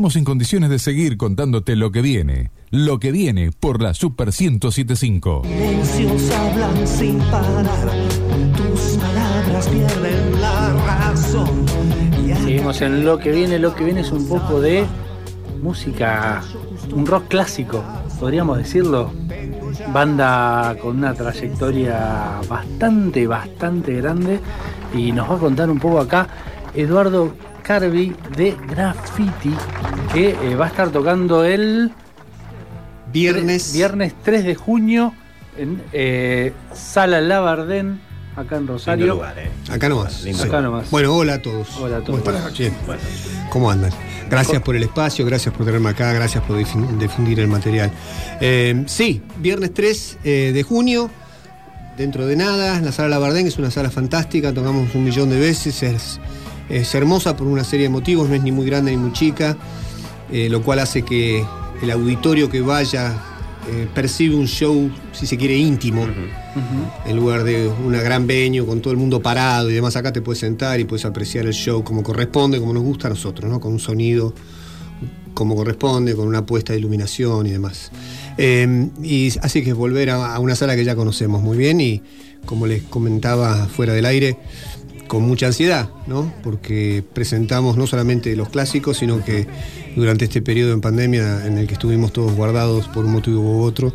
[0.00, 2.50] Estamos en condiciones de seguir contándote lo que viene.
[2.70, 5.42] Lo que viene por la Super 1075.
[5.44, 7.66] Silencios hablan sin parar,
[8.56, 11.66] tus palabras pierden la razón.
[12.26, 13.58] Y Seguimos en lo que viene.
[13.58, 14.86] Lo que viene es un poco de
[15.62, 16.40] música,
[16.94, 17.84] un rock clásico,
[18.18, 19.12] podríamos decirlo.
[19.92, 24.40] Banda con una trayectoria bastante, bastante grande.
[24.94, 26.26] Y nos va a contar un poco acá
[26.74, 27.34] Eduardo
[27.70, 29.54] Carvi de Graffiti,
[30.12, 31.92] que eh, va a estar tocando el
[33.12, 33.72] Viernes.
[33.72, 35.14] viernes 3 de junio
[35.56, 38.00] en eh, Sala Labardén,
[38.36, 39.06] acá en Rosario.
[39.14, 39.50] Lugar, eh.
[39.70, 40.22] Acá nomás.
[40.22, 40.48] Lindo Sí.
[40.48, 40.90] Acá nomás.
[40.90, 41.76] Bueno, hola a todos.
[41.78, 42.22] Hola a todos.
[43.50, 43.90] ¿Cómo andan?
[44.30, 47.90] Gracias por el espacio, gracias por tenerme acá, gracias por difundir el material.
[48.40, 51.10] Eh, sí, viernes 3 eh, de junio,
[51.96, 55.40] dentro de nada, en la sala Labardén, es una sala fantástica, tocamos un millón de
[55.40, 56.20] veces, es,
[56.68, 59.56] es hermosa por una serie de motivos, no es ni muy grande ni muy chica,
[60.32, 61.44] eh, lo cual hace que
[61.82, 63.22] el auditorio que vaya
[63.68, 66.06] eh, percibe un show, si se quiere, íntimo,
[67.06, 69.96] en lugar de una gran venue con todo el mundo parado y demás.
[69.96, 73.10] Acá te puedes sentar y puedes apreciar el show como corresponde, como nos gusta a
[73.10, 73.60] nosotros, ¿no?
[73.60, 74.34] Con un sonido
[75.34, 77.90] como corresponde, con una puesta de iluminación y demás.
[78.36, 81.80] Eh, y así que es volver a, a una sala que ya conocemos muy bien
[81.80, 82.02] y,
[82.44, 84.36] como les comentaba fuera del aire,
[85.10, 86.32] con mucha ansiedad, ¿no?
[86.40, 89.44] Porque presentamos no solamente los clásicos, sino que
[89.96, 93.62] durante este periodo en pandemia en el que estuvimos todos guardados por un motivo u
[93.62, 93.92] otro,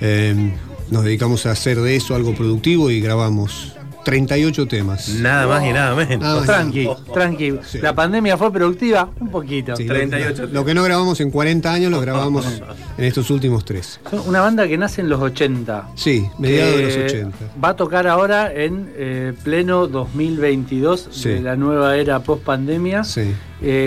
[0.00, 0.52] eh,
[0.92, 3.72] nos dedicamos a hacer de eso algo productivo y grabamos
[4.06, 5.08] 38 temas.
[5.08, 6.20] Nada más y nada menos.
[6.20, 6.46] Nada más.
[6.46, 7.58] Tranqui, tranqui.
[7.82, 9.74] La pandemia fue productiva un poquito.
[9.74, 12.46] Sí, lo- Lo que no grabamos en 40 años lo grabamos
[12.96, 13.98] en estos últimos tres.
[14.08, 15.88] Son Una banda que nace en los 80.
[15.96, 17.36] Sí, mediados de los que 80.
[17.62, 21.28] Va a tocar ahora en eh, pleno 2022 Sí.
[21.30, 23.02] de la nueva era post pandemia.
[23.02, 23.34] Sí.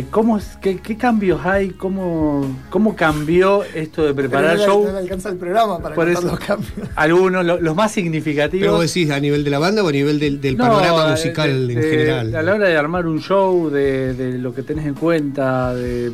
[0.09, 1.69] ¿Cómo es- qué, qué cambios hay?
[1.69, 4.91] ¿Cómo, ¿Cómo cambió esto de preparar Pero no, show?
[4.91, 6.73] No alcanza el programa para Por contar eso, los cambios.
[6.95, 8.63] algunos, lo- los más significativos.
[8.63, 11.07] ¿Pero vos decís a nivel de la banda o a nivel del, del No, panorama
[11.07, 12.35] eh, musical de- en de- general?
[12.35, 16.11] A la hora de armar un show, de, de lo que tenés en cuenta, de.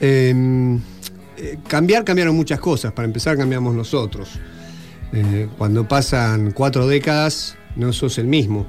[0.00, 0.78] Eh,
[1.36, 2.92] eh, cambiar, cambiaron muchas cosas.
[2.92, 4.38] Para empezar, cambiamos nosotros.
[5.12, 8.66] Eh, cuando pasan cuatro décadas, no sos el mismo,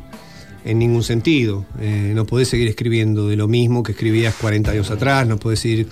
[0.66, 1.66] en ningún sentido.
[1.80, 5.59] Eh, no podés seguir escribiendo de lo mismo que escribías 40 años atrás, no podés
[5.59, 5.88] seguir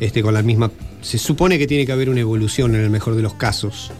[0.00, 0.70] este, con la misma.
[1.00, 3.92] Se supone que tiene que haber una evolución en el mejor de los casos.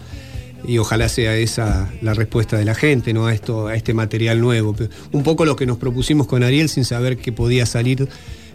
[0.65, 3.27] Y ojalá sea esa la respuesta de la gente, ¿no?
[3.27, 4.77] A esto, a este material nuevo.
[5.11, 8.09] Un poco lo que nos propusimos con Ariel sin saber qué podía salir,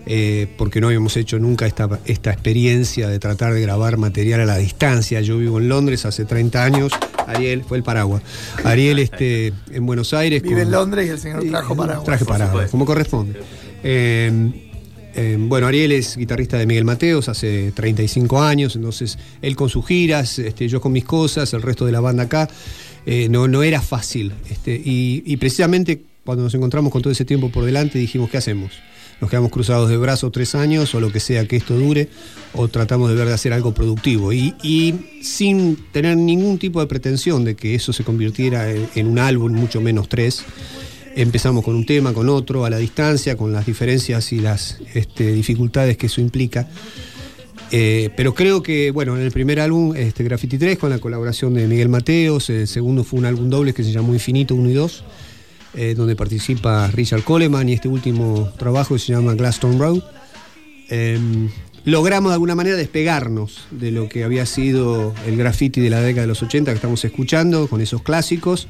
[0.06, 4.46] eh, porque no habíamos hecho nunca esta, esta experiencia de tratar de grabar material a
[4.46, 5.20] la distancia.
[5.20, 6.94] Yo vivo en Londres hace 30 años.
[7.28, 8.24] Ariel, fue el paraguas.
[8.64, 10.42] Ariel este, en Buenos Aires.
[10.42, 12.06] Vive con- en Londres y el señor trajo paraguas.
[12.06, 13.40] Traje paraguas, como corresponde.
[13.84, 14.52] Eh,
[15.16, 19.86] eh, bueno, Ariel es guitarrista de Miguel Mateos hace 35 años, entonces él con sus
[19.86, 22.48] giras, este, yo con mis cosas, el resto de la banda acá,
[23.06, 24.34] eh, no, no era fácil.
[24.50, 28.38] Este, y, y precisamente cuando nos encontramos con todo ese tiempo por delante dijimos, ¿qué
[28.38, 28.72] hacemos?
[29.20, 32.10] Nos quedamos cruzados de brazos tres años o lo que sea que esto dure,
[32.54, 34.32] o tratamos de ver de hacer algo productivo.
[34.32, 39.20] Y, sin tener ningún tipo de pretensión de que eso se convirtiera en, en un
[39.20, 40.44] álbum, mucho menos tres,
[41.16, 45.32] empezamos con un tema, con otro, a la distancia, con las diferencias y las este,
[45.32, 46.68] dificultades que eso implica.
[47.72, 51.54] Eh, pero creo que, bueno, en el primer álbum, este, Graffiti 3, con la colaboración
[51.56, 54.74] de Miguel Mateos, el segundo fue un álbum doble que se llamó Infinito 1 y
[54.74, 55.04] 2,
[55.76, 60.02] eh, donde participa Richard Coleman y este último trabajo que se llama Glaston Road.
[60.90, 61.20] Eh,
[61.86, 66.22] logramos de alguna manera despegarnos de lo que había sido el graffiti de la década
[66.22, 68.68] de los 80 que estamos escuchando, con esos clásicos,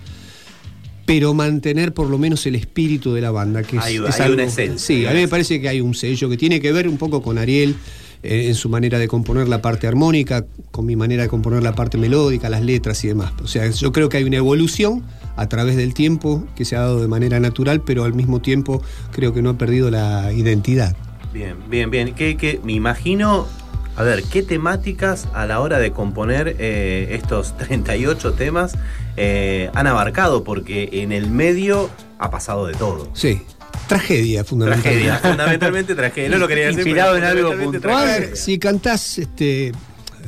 [1.06, 4.22] pero mantener por lo menos el espíritu de la banda, que es, Hay- es hay
[4.22, 4.78] algo- una esencia.
[4.78, 7.22] Sí, a mí me parece que hay un sello que tiene que ver un poco
[7.22, 7.76] con Ariel
[8.24, 11.76] eh, en su manera de componer la parte armónica, con mi manera de componer la
[11.76, 13.32] parte melódica, las letras y demás.
[13.42, 15.04] O sea, yo creo que hay una evolución
[15.38, 18.82] a través del tiempo que se ha dado de manera natural, pero al mismo tiempo
[19.12, 20.96] creo que no ha perdido la identidad.
[21.34, 22.14] Bien, bien, bien.
[22.16, 23.48] ¿Qué, qué- me imagino,
[23.96, 28.76] a ver, ¿qué temáticas a la hora de componer eh, estos 38 temas
[29.16, 30.44] eh, han abarcado?
[30.44, 33.10] Porque en el medio ha pasado de todo.
[33.14, 33.42] Sí.
[33.88, 35.06] Tragedia, fundamentalmente.
[35.08, 36.30] Tragedia, fundamentalmente tragedia.
[36.30, 36.80] No lo quería decir.
[36.80, 37.96] Inspirado en algo puntual.
[37.96, 39.72] A ver, si cantás, este,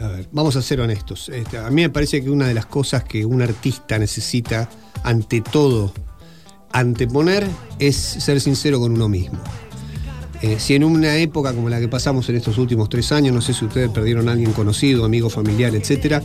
[0.02, 1.28] a ver, vamos a ser honestos.
[1.28, 4.70] Este, a mí me parece que una de las cosas que un artista necesita,
[5.04, 5.94] ante todo,
[6.72, 7.48] anteponer,
[7.80, 9.40] es ser sincero con uno mismo.
[10.42, 13.42] Eh, si en una época como la que pasamos en estos últimos tres años, no
[13.42, 16.22] sé si ustedes perdieron a alguien conocido, amigo, familiar, etcétera,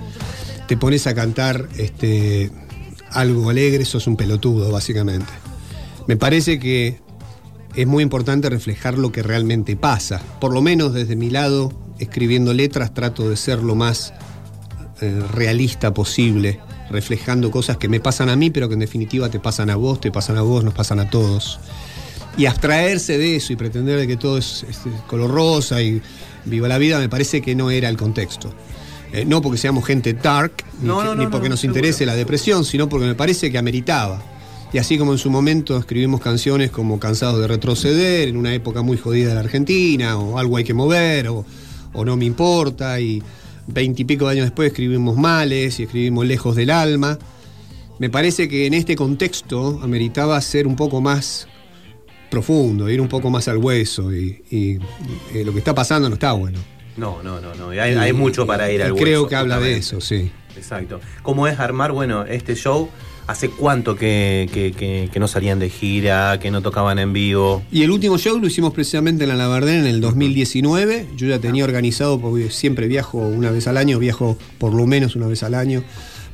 [0.68, 2.50] te pones a cantar este,
[3.10, 5.32] algo alegre, sos un pelotudo, básicamente.
[6.06, 7.00] Me parece que
[7.74, 10.22] es muy importante reflejar lo que realmente pasa.
[10.40, 14.12] Por lo menos desde mi lado, escribiendo letras, trato de ser lo más
[15.00, 16.60] eh, realista posible,
[16.90, 20.00] reflejando cosas que me pasan a mí, pero que en definitiva te pasan a vos,
[20.00, 21.58] te pasan a vos, nos pasan a todos.
[22.36, 26.02] Y abstraerse de eso y pretender de que todo es, es color rosa y
[26.44, 28.52] viva la vida, me parece que no era el contexto.
[29.12, 31.60] Eh, no porque seamos gente dark, ni, No, que- no, ni no, porque no, nos
[31.60, 31.78] seguro.
[31.78, 34.20] interese la depresión, sino porque me parece que ameritaba.
[34.72, 38.82] Y así como en su momento escribimos canciones como Cansados de retroceder, en una época
[38.82, 41.46] muy jodida de la Argentina, o Algo hay que mover, o,
[41.92, 43.22] o No me importa, y
[43.66, 47.18] veintipico de años después escribimos Males y escribimos Lejos del alma.
[47.98, 51.46] Me parece que en este contexto ameritaba ser un poco más
[52.30, 54.78] profundo, ir un poco más al hueso, y, y,
[55.32, 56.58] eh, lo que está pasando no está bueno.
[56.96, 57.70] No, no, no, no.
[57.70, 60.30] Hay, hay mucho para ir al Creo hueso, que habla de eso, sí.
[60.56, 61.00] Exacto.
[61.22, 62.88] ¿Cómo es armar, bueno, este show
[63.26, 67.62] ¿Hace cuánto que, que- que- que no salían de gira, que no tocaban en vivo?
[67.72, 71.06] Y el último show lo hicimos precisamente en la Labardén en el 2019.
[71.16, 75.16] Yo ya tenía organizado, porque siempre viajo una vez al año, viajo por lo menos
[75.16, 75.82] una vez al año,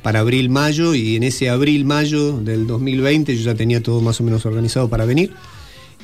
[0.01, 4.45] para abril-mayo, y en ese abril-mayo del 2020 yo ya tenía todo más o menos
[4.45, 5.31] organizado para venir.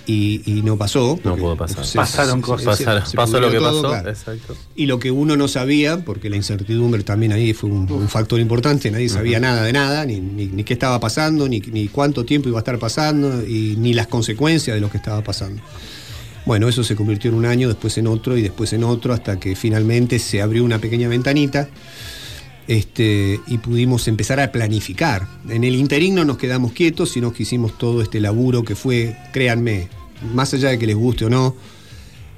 [0.10, 1.20] Y, y no pasó.
[1.26, 1.86] No pudo pasar.
[1.86, 2.78] se- Pasaron cosas.
[2.78, 3.89] se- Pasaron- se pasó lo que todo, pasó.
[3.89, 4.10] claro.
[4.10, 4.55] Exacto.
[4.74, 8.39] Y lo que uno no sabía, porque la incertidumbre también ahí fue un, un factor
[8.39, 12.24] importante, nadie sabía nada de nada, ni, ni- ni qué estaba pasando, ni, ni cuánto
[12.24, 15.62] tiempo iba a estar pasando, y ni las consecuencias de lo que estaba pasando.
[16.45, 19.38] Bueno, eso se convirtió en un año, después en otro y después en otro, hasta
[19.38, 21.68] que finalmente se abrió una pequeña ventanita
[22.68, 25.28] este, y pudimos empezar a planificar.
[25.49, 29.18] En el interín no nos quedamos quietos, sino que hicimos todo este laburo que fue,
[29.32, 29.89] créanme,
[30.34, 31.55] más allá de que les guste o no,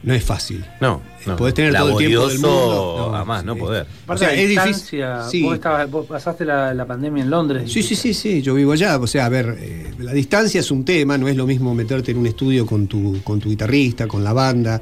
[0.01, 0.63] no es fácil.
[0.79, 1.35] No, no.
[1.35, 3.09] Podés tener todo el tiempo del Laborioso, mundo.
[3.11, 3.85] No, a más no poder.
[4.05, 4.63] Aparte O sea, es difícil.
[4.71, 5.43] distancia, Sí.
[5.43, 7.69] vos, estabas- vos pasaste la, la pandemia en Londres.
[7.71, 8.97] Sí, sí, sí, sí, yo vivo allá.
[8.97, 12.11] O sea, a ver, eh, la distancia es un tema, no es lo mismo meterte
[12.11, 14.81] en un estudio con tu, con tu guitarrista, con la banda.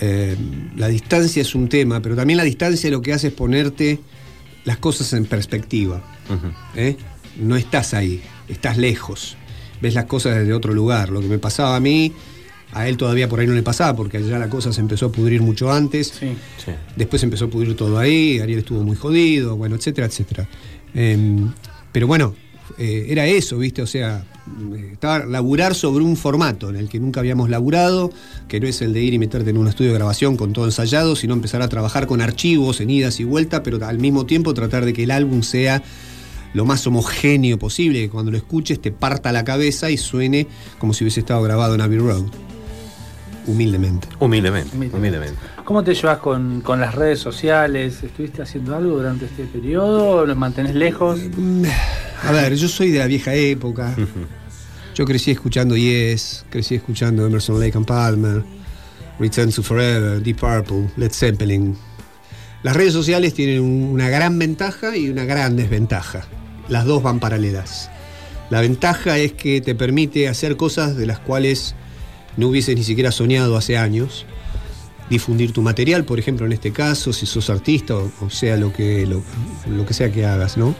[0.00, 0.36] Eh,
[0.76, 3.98] la distancia es un tema, pero también la distancia lo que hace es ponerte
[4.64, 6.02] las cosas en perspectiva.
[6.76, 6.96] ¿eh?
[7.36, 9.36] No estás ahí, estás lejos.
[9.84, 11.10] Ves las cosas desde otro lugar.
[11.10, 12.10] Lo que me pasaba a mí,
[12.72, 15.12] a él todavía por ahí no le pasaba, porque allá la cosa se empezó a
[15.12, 16.08] pudrir mucho antes.
[16.18, 16.28] Sí.
[16.64, 16.72] Sí.
[16.96, 20.48] Después empezó a pudrir todo ahí, Ariel estuvo muy jodido, bueno, etcétera, etcétera.
[20.94, 21.52] Em,
[21.92, 22.34] pero bueno,
[22.78, 23.82] eh, era eso, ¿viste?
[23.82, 24.24] O sea,
[24.74, 28.10] eh, estaba laburar sobre un formato en el que nunca habíamos laburado,
[28.48, 30.64] que no es el de ir y meterte en un estudio de grabación con todo
[30.64, 34.54] ensayado, sino empezar a trabajar con archivos en idas y vueltas, pero al mismo tiempo
[34.54, 35.82] tratar de que el álbum sea
[36.54, 40.46] lo más homogéneo posible, que cuando lo escuches te parta la cabeza y suene
[40.78, 42.22] como si hubiese estado grabado en Abbey Road.
[43.46, 44.08] Humildemente.
[44.20, 44.96] Humildemente, Humildemente.
[44.96, 45.38] humildemente.
[45.64, 48.02] ¿Cómo te llevas con, con las redes sociales?
[48.02, 50.24] ¿Estuviste haciendo algo durante este periodo?
[50.24, 51.20] ¿Los mantenés lejos?
[52.22, 53.94] A ver, yo soy de la vieja época.
[54.94, 58.44] Yo crecí escuchando Yes, crecí escuchando Emerson Lake and Palmer,
[59.18, 61.76] Return to Forever, Deep Purple, Led Zeppelin.
[62.62, 66.24] Las redes sociales tienen un- una gran ventaja y una gran desventaja.
[66.68, 67.90] Las dos van paralelas.
[68.50, 71.74] La ventaja es que te permite hacer cosas de las cuales
[72.36, 74.26] no hubieses ni siquiera soñado hace años.
[75.10, 79.06] Difundir tu material, por ejemplo, en este caso, si sos artista o, sea lo que,
[79.06, 80.74] lo, que sea que hagas, ¿no?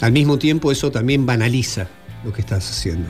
[0.00, 1.88] Al mismo tiempo eso también banaliza
[2.24, 3.08] lo que estás haciendo.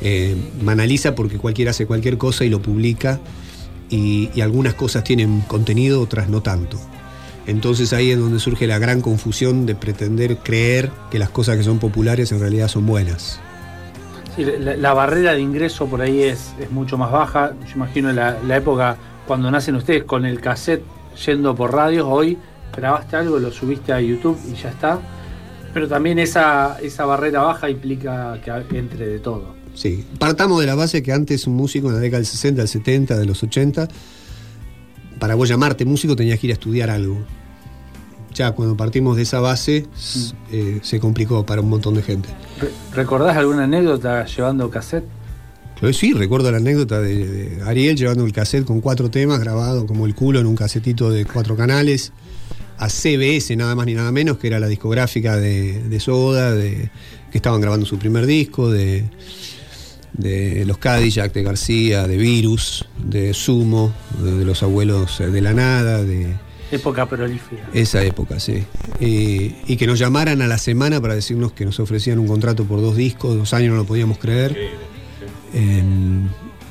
[0.00, 3.20] Eh, banaliza porque cualquiera hace cualquier cosa y lo publica
[3.88, 6.78] y algunas cosas tienen contenido, otras no tanto.
[7.46, 11.62] Entonces ahí es donde surge la gran confusión de pretender creer que las cosas que
[11.62, 13.40] son populares en realidad son buenas.
[14.34, 17.52] Sí, la, la barrera de ingreso por ahí es, es mucho más baja.
[17.66, 20.82] Yo imagino la, la época cuando nacen ustedes con el cassette
[21.24, 22.06] yendo por radios.
[22.08, 22.36] Hoy
[22.76, 24.98] grabaste algo, lo subiste a YouTube y ya está.
[25.72, 29.54] Pero también esa, esa barrera baja implica que entre de todo.
[29.74, 32.68] Sí, partamos de la base que antes un músico en la década del 60, del
[32.68, 33.88] 70, de los 80,
[35.18, 37.18] para vos llamarte músico tenías que ir a estudiar algo.
[38.34, 42.28] Ya cuando partimos de esa base s- eh, se complicó para un montón de gente.
[42.60, 45.04] Re- ¿Recordás alguna anécdota llevando cassette?
[45.92, 50.06] Sí, recuerdo la anécdota de, de Ariel llevando el cassette con cuatro temas grabado como
[50.06, 52.12] el culo en un casetito de cuatro canales
[52.78, 56.90] a CBS nada más ni nada menos, que era la discográfica de, de Soda, de,
[57.30, 59.04] que estaban grabando su primer disco, de,
[60.12, 63.92] de los Cadillac, de García, de Virus, de Sumo,
[64.22, 66.34] de, los abuelos de la nada, de
[66.70, 67.68] Época prolífera.
[67.72, 68.64] esa época, sí.
[68.98, 72.64] Y, y que nos llamaran a la semana para decirnos que nos ofrecían un contrato
[72.64, 74.56] por dos discos, dos años no lo podíamos creer.
[75.54, 75.82] Eh,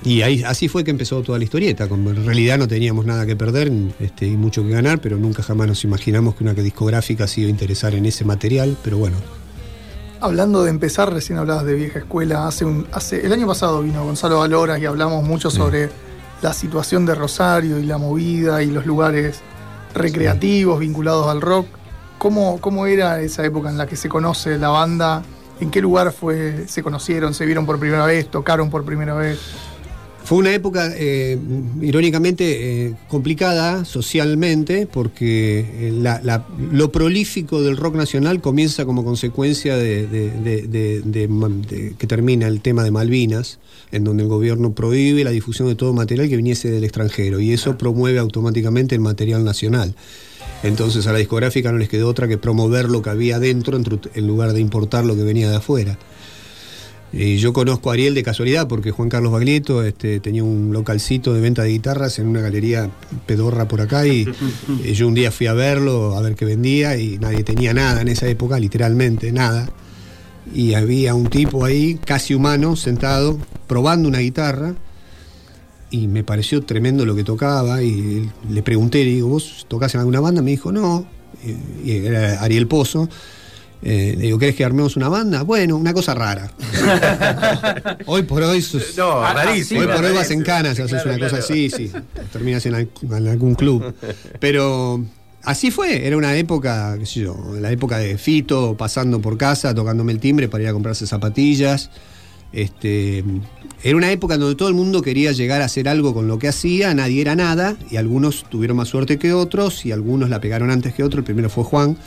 [0.03, 1.87] y ahí, así fue que empezó toda la historieta.
[1.87, 5.41] Como en realidad no teníamos nada que perder este, y mucho que ganar, pero nunca
[5.41, 8.77] jamás nos imaginamos que una discográfica se iba a interesar en ese material.
[8.83, 9.17] Pero bueno,
[10.25, 12.47] Hablando de empezar, recién hablabas de vieja escuela.
[12.47, 15.91] Hace un, hace, el año pasado vino Gonzalo Valoras y hablamos mucho sobre
[16.41, 19.41] la situación de Rosario y la movida y los lugares
[19.93, 21.67] recreativos vinculados al rock.
[22.17, 25.21] ¿Cómo, ¿Cómo era esa época en la que se conoce la banda?
[25.59, 29.39] ¿En qué lugar fue, se conocieron, se vieron por primera vez, tocaron por primera vez?
[30.25, 31.37] Fue una época, eh,
[31.83, 39.05] irónicamente, eh, complicada socialmente, porque eh, la- la- lo prolífico del rock nacional comienza como
[39.05, 43.59] consecuencia de, de- que termina el tema de Malvinas,
[43.91, 47.51] en donde el gobierno prohíbe la difusión de todo material que viniese del extranjero, y
[47.53, 49.93] eso promueve automáticamente el material nacional.
[50.63, 53.83] Entonces a la discográfica no les quedó otra que promover lo que había dentro en
[53.83, 55.99] tru- en lugar de importar lo que venía de afuera.
[57.13, 61.33] Y yo conozco a Ariel de casualidad porque Juan Carlos Baglietto este, tenía un localcito
[61.33, 62.89] de venta de guitarras en una galería
[63.25, 64.27] pedorra por acá y,
[64.83, 68.01] y yo un día fui a verlo, a ver qué vendía y nadie tenía nada
[68.01, 69.69] en esa época, literalmente nada.
[70.53, 74.75] y había un tipo ahí, casi humano, sentado, probando una guitarra.
[75.91, 77.81] Y me pareció tremendo lo que tocaba.
[77.81, 80.41] Y le pregunté, le digo, ¿vos tocás en alguna banda?
[80.41, 81.05] Me dijo, no.
[81.85, 83.07] Y era Ariel Pozo.
[83.87, 85.43] Eh, le digo, ¿querés que armemos una banda?
[85.43, 86.49] Bueno, una cosa rara.
[88.07, 88.61] hoy por hoy.
[88.61, 89.81] sos- No, rarísimo.
[89.81, 91.91] Hoy por hoy vas en canas, haces Claro, una cosa así, sí.
[92.33, 92.73] Terminas en
[93.27, 93.93] algún club.
[94.39, 95.05] Pero
[95.43, 99.75] así fue, era una época, qué sé yo, la época de Fito, pasando por casa,
[99.75, 101.91] tocándome el timbre para ir a comprarse zapatillas.
[102.53, 103.23] Este,
[103.83, 106.47] era una época donde todo el mundo quería llegar a hacer algo con lo que
[106.47, 110.71] hacía, nadie era nada, y algunos tuvieron más suerte que otros, y algunos la pegaron
[110.71, 111.19] antes que otros.
[111.19, 111.97] El primero fue Juan.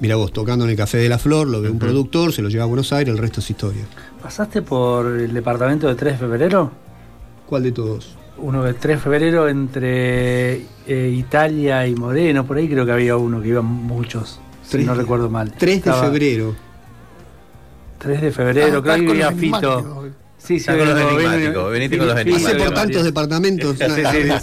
[0.00, 2.48] Mira vos, tocando en el Café de la Flor, lo ve un productor, se lo
[2.48, 3.82] lleva a Buenos Aires, el resto es historia.
[4.22, 6.70] ¿Pasaste por el departamento de 3 de febrero?
[7.46, 8.16] ¿Cuál de todos?
[8.38, 10.54] Uno de 3 de febrero entre
[10.86, 14.94] eh, Italia y Moreno, por ahí creo que había uno que iban muchos, si no
[14.94, 15.52] recuerdo mal.
[15.56, 16.54] 3 de febrero.
[17.98, 19.78] 3 de febrero, Ah, creo que los Fito.
[19.78, 20.06] enigmáticos.
[20.38, 23.76] Sí, sí, con los enigmáticos, venite con los Fito, Pasé por tantos departamentos.
[23.78, 23.84] Sí,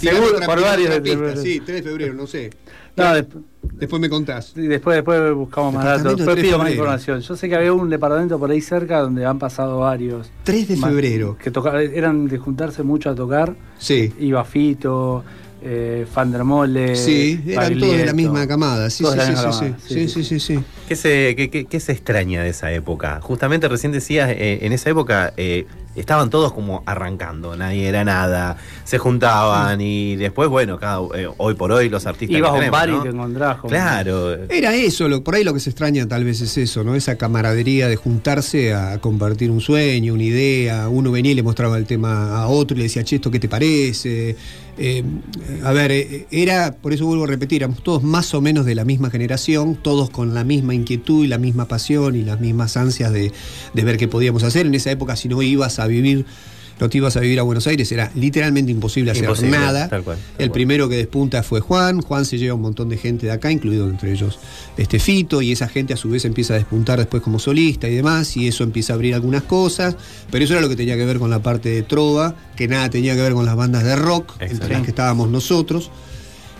[0.00, 1.40] sí, seguro, por varios.
[1.40, 2.50] Sí, 3 de febrero, no sé.
[2.96, 3.42] No, desp-
[3.74, 4.52] Después me contás.
[4.54, 6.16] después, después buscamos más datos.
[6.16, 7.20] Después 3 de pido más información.
[7.20, 10.30] Yo sé que había un departamento por ahí cerca donde han pasado varios.
[10.44, 11.36] 3 de febrero.
[11.42, 13.56] Que toca- eran de juntarse mucho a tocar.
[13.78, 14.12] Sí.
[14.20, 15.24] Iba Fito,
[15.62, 16.94] eh, Fandermole.
[16.94, 18.90] Sí, eran todos de la misma camada.
[18.90, 20.60] Sí, sí, sí, sí, camada, sí, sí, sí, sí.
[20.86, 23.20] ¿Qué se, qué, qué- qué se extraña de esa época?
[23.22, 25.66] Justamente recién decías, eh, en esa época eh,
[25.96, 31.54] estaban todos como arrancando, nadie era nada, se juntaban y después, bueno, cada, eh, hoy
[31.54, 32.36] por hoy los artistas.
[32.38, 32.98] Ibas a un tenemos, bar ¿no?
[32.98, 34.34] y te encontrás con- Claro.
[34.48, 36.94] Era eso, lo- por ahí lo que se extraña tal vez es eso, ¿no?
[36.94, 40.88] Esa camaradería de juntarse a compartir un sueño, una idea.
[40.88, 43.38] Uno venía y le mostraba el tema a otro y le decía, che, ¿esto qué
[43.40, 44.36] te parece?
[44.76, 45.04] Eh,
[45.62, 48.74] a ver, eh, era, por eso vuelvo a repetir, éramos todos más o menos de
[48.74, 52.76] la misma generación, todos con la misma inquietud y la misma pasión y las mismas
[52.76, 53.30] ansias de,
[53.72, 54.66] de ver qué podíamos hacer.
[54.66, 56.24] En esa época, si no ibas a vivir,
[56.80, 59.88] no te ibas a vivir a Buenos Aires, era literalmente imposible hacer Imposible, nada.
[59.88, 60.50] tal cual, tal el cual.
[60.52, 62.00] primero que despunta fue Juan.
[62.00, 64.40] Juan se lleva un montón de gente de acá, incluido entre ellos
[64.76, 67.94] este Fito, y esa gente a su vez empieza a despuntar después como solista y
[67.94, 69.96] demás, y eso empieza a abrir algunas cosas.
[70.32, 72.90] Pero eso era lo que tenía que ver con la parte de trova, que nada
[72.90, 75.90] tenía que ver con las bandas de rock, entre las que estábamos nosotros.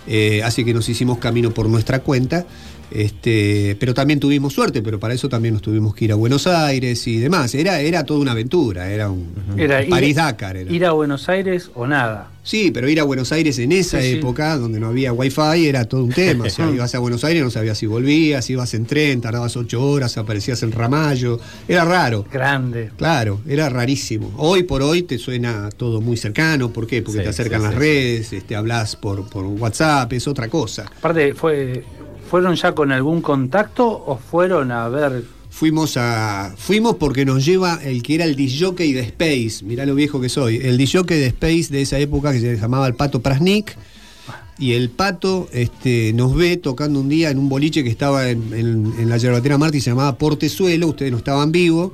[0.06, 2.46] Eh, así que nos hicimos camino por nuestra cuenta.
[2.94, 6.46] Este, pero también tuvimos suerte, pero para eso también nos tuvimos que ir a Buenos
[6.46, 7.54] Aires y demás.
[7.54, 9.26] Era, era toda una aventura, era un,
[9.58, 10.56] Era ir- París-Dakar.
[10.56, 10.72] era.
[10.72, 12.30] Ir a Buenos Aires o nada.
[12.44, 14.18] Sí, pero ir a Buenos Aires en esa Sí, sí.
[14.18, 16.44] época, donde no había wifi, era todo un tema.
[16.44, 19.82] O sea, ibas a Buenos Aires, no sabías si volvías, ibas en tren, tardabas ocho
[19.84, 21.40] horas, aparecías en Ramallo.
[21.66, 22.24] Era raro.
[22.30, 22.90] Grande.
[22.96, 24.32] Claro, era rarísimo.
[24.36, 26.70] Hoy por hoy te suena todo muy cercano.
[26.72, 27.02] ¿Por qué?
[27.02, 30.84] Porque Sí, te acercan las redes, este, hablas por, por WhatsApp, es otra cosa.
[30.98, 31.82] Aparte, fue,
[32.34, 35.22] ¿fueron ya con algún contacto o fueron a ver?
[35.50, 36.52] Fuimos a.
[36.56, 39.64] Fuimos porque nos lleva el que era el disjockey de Space.
[39.64, 40.56] Mirá lo viejo que soy.
[40.56, 43.76] El disjockey de Space de esa época que se llamaba el Pato Prasnik.
[44.58, 48.52] Y el pato este, nos ve tocando un día en un boliche que estaba en,
[48.52, 51.92] en- en la yerbatera Martí, se llamaba Portezuelo, ustedes no estaban vivos.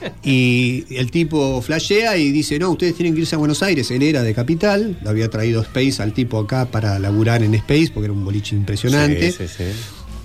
[0.22, 3.90] Y el tipo flashea y dice, no, ustedes tienen que irse a Buenos Aires.
[3.90, 7.90] Él era de Capital, lo había traído Space al tipo acá para laburar en Space,
[7.92, 9.32] porque era un boliche impresionante.
[9.32, 9.64] Sí, sí, sí.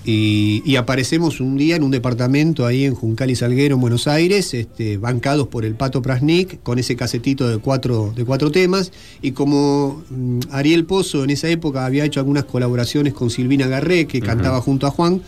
[0.03, 4.07] Y, y aparecemos un día en un departamento ahí en Juncal y Salguero, en Buenos
[4.07, 8.91] Aires, este, bancados por el Pato Prasnik, con ese casetito de cuatro, de cuatro temas.
[9.21, 14.07] Y como mm, Ariel Pozo en esa época había hecho algunas colaboraciones con Silvina Garré,
[14.07, 15.21] que cantaba junto a Juan,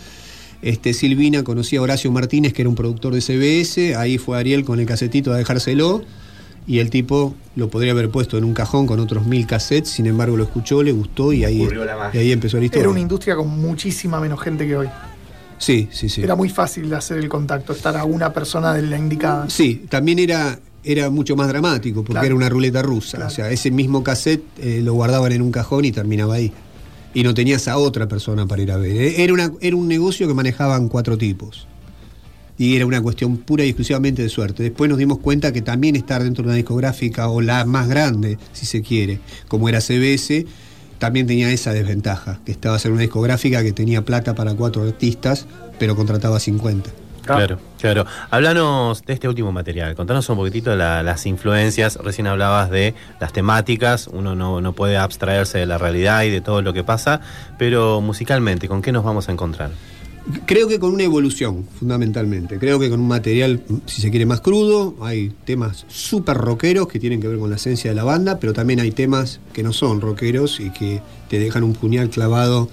[0.63, 4.63] este, Silvina conocía a Horacio Martínez, que era un productor de CBS, ahí fue Ariel
[4.65, 6.01] con el casetito a dejárselo.
[6.65, 10.05] Y el tipo lo podría haber puesto en un cajón con otros mil cassettes, sin
[10.05, 11.67] embargo lo escuchó, le gustó y ahí,
[12.13, 12.83] y ahí empezó la historia.
[12.83, 14.87] Era una industria con muchísima menos gente que hoy.
[15.57, 16.21] Sí, sí, sí.
[16.21, 19.49] Era muy fácil hacer el contacto, estar a una persona de la indicada.
[19.49, 22.25] Sí, también era, era mucho más dramático porque Claro.
[22.27, 23.27] era una ruleta rusa.
[23.27, 26.51] O sea, ese mismo cassette eh, lo guardaban en un cajón y terminaba ahí.
[27.13, 28.91] Y no tenías a otra persona para ir a ver.
[28.95, 31.67] Eh, Era, una, era un negocio que manejaban cuatro tipos.
[32.57, 34.63] Y era una cuestión pura y exclusivamente de suerte.
[34.63, 38.37] Después nos dimos cuenta que también estar dentro de una discográfica o la más grande,
[38.53, 40.45] si se quiere, como era CBS,
[40.99, 45.47] también tenía esa desventaja, que estabas en una discográfica que tenía plata para cuatro artistas,
[45.79, 47.02] pero contrataba 50.
[47.25, 48.05] Claro, claro.
[48.31, 49.95] Hablanos de este último material.
[49.95, 51.95] Contanos un poquitito la- las influencias.
[52.03, 54.07] Recién hablabas de las temáticas.
[54.11, 57.21] Uno no, no puede abstraerse de la realidad y de todo lo que pasa.
[57.57, 59.71] Pero musicalmente, ¿con qué nos vamos a encontrar?
[60.45, 62.57] Creo que con una evolución, fundamentalmente.
[62.57, 64.95] Creo que con un material, si se quiere, más crudo.
[65.01, 68.53] Hay temas súper rockeros que tienen que ver con la esencia de la banda, pero
[68.53, 72.69] también hay temas que no son rockeros y que te dejan un puñal clavado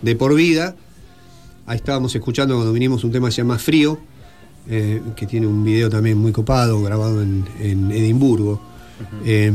[0.00, 0.74] de por vida.
[1.66, 3.98] Ahí estábamos escuchando cuando vinimos un tema que se llama Frío,
[4.70, 8.60] eh, que tiene un video también muy copado, grabado en, en Edimburgo.
[9.24, 9.52] Eh,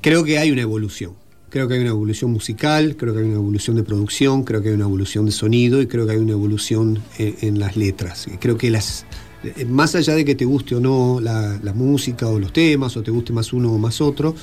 [0.00, 1.12] creo que hay una evolución.
[1.48, 4.70] Creo que hay una evolución musical, creo que hay una evolución de producción, creo que
[4.70, 8.26] hay una evolución de sonido y creo que hay una evolución en, en las letras.
[8.26, 9.06] Y Creo que las,
[9.44, 12.96] eh, más allá de que te guste o no la, la música o los temas,
[12.96, 14.34] o te guste más uno o más otro,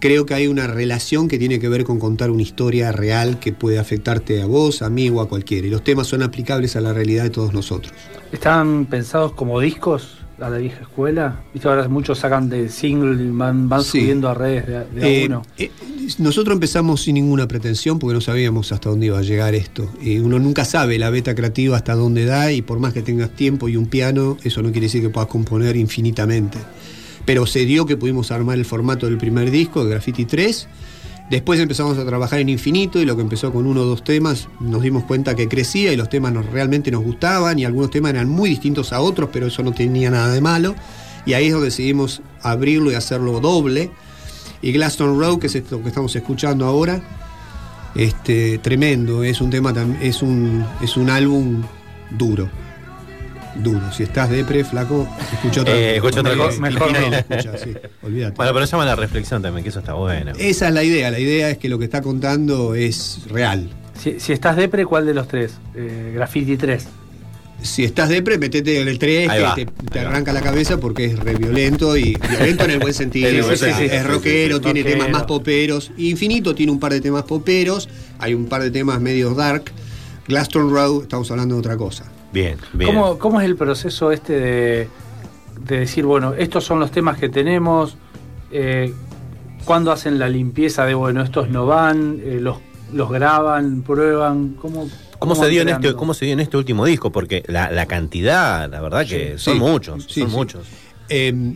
[0.00, 3.52] creo que hay una relación que tiene que ver con contar una historia real que
[3.52, 5.66] puede afectarte a vos, a mí o a cualquiera.
[5.66, 7.92] Y los temas son aplicables a la realidad de todos nosotros.
[8.32, 11.40] ¿Están pensados como discos a la vieja escuela?
[11.52, 14.00] Viste, ahora muchos sacan de single y van, van Sí.
[14.02, 15.42] subiendo a redes de, de a Eh, uno.
[15.56, 15.70] eh,
[16.18, 19.90] nosotros empezamos sin ninguna pretensión porque no sabíamos hasta dónde iba a llegar esto.
[20.00, 23.30] Y uno nunca sabe la beta creativa hasta dónde da y por más que tengas
[23.30, 26.58] tiempo y un piano, eso no quiere decir que puedas componer infinitamente.
[27.28, 30.66] Pero se dio que pudimos armar el formato del primer disco, de Graffiti 3.
[31.28, 34.48] Después empezamos a trabajar en infinito y lo que empezó con uno o dos temas
[34.60, 38.12] nos dimos cuenta que crecía y los temas nos, realmente nos gustaban y algunos temas
[38.14, 40.74] eran muy distintos a otros, pero eso no tenía nada de malo.
[41.26, 43.90] Y ahí es donde decidimos abrirlo y hacerlo doble.
[44.62, 47.02] Y Glaston Road, que es esto que estamos escuchando ahora,
[47.94, 51.62] este, tremendo, es un tema es un, es un álbum
[52.10, 52.48] duro.
[53.62, 53.92] Duro.
[53.92, 56.60] Si estás depre, flaco, escucha otra Eh, escucha otra cosa.
[56.60, 57.16] mejor Mejor no, no.
[57.16, 58.36] escucha, sí, olvídate.
[58.36, 60.32] Bueno, pero llama la reflexión también, que eso está bueno.
[60.38, 63.68] Esa es la idea, la idea es que lo que está contando es real.
[64.00, 65.54] Si, si estás depre, ¿cuál de los tres?
[65.74, 66.86] Eh, Graffiti 3.
[67.60, 70.78] Si estás depre, metete en el 3 Ahí va, que te, te arranca la cabeza
[70.78, 73.28] porque es re violento y violento en el buen sentido.
[73.28, 73.88] Es rockero, Sí, sí, sí.
[73.88, 74.60] tiene Rockero.
[74.84, 75.90] temas más poperos.
[75.96, 77.88] Infinito tiene un par de temas poperos,
[78.20, 79.72] hay un par de temas medios dark.
[80.28, 82.04] Glaston Road, estamos hablando de otra cosa.
[82.32, 82.94] Bien, bien.
[82.94, 84.88] ¿Cómo, ¿Cómo es el proceso este de,
[85.64, 87.96] de decir, bueno, estos son los temas que tenemos?
[88.50, 88.92] Eh,
[89.64, 92.20] ¿Cuándo hacen la limpieza de, bueno, estos no van?
[92.22, 92.58] eh, los,
[92.92, 94.54] ¿Los graban, prueban?
[94.60, 97.10] ¿Cómo, ¿Cómo se, dio en este, ¿Cómo se dio en este último disco?
[97.12, 99.60] Porque la, la cantidad, la verdad que Sí, son sí.
[99.60, 100.36] muchos, Sí, son sí.
[100.36, 100.66] muchos.
[101.10, 101.54] Eh,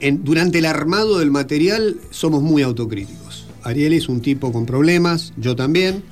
[0.00, 3.46] en- durante el armado del material somos muy autocríticos.
[3.62, 6.02] Ariel es un tipo con problemas, yo también.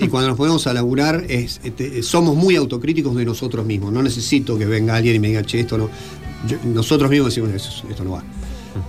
[0.00, 3.92] Y cuando nos ponemos a laburar, es, este, somos muy autocríticos de nosotros mismos.
[3.92, 5.88] No necesito que venga alguien y me diga, che, esto no.
[6.48, 8.24] Yo- nosotros mismos decimos, "Eso- esto no va.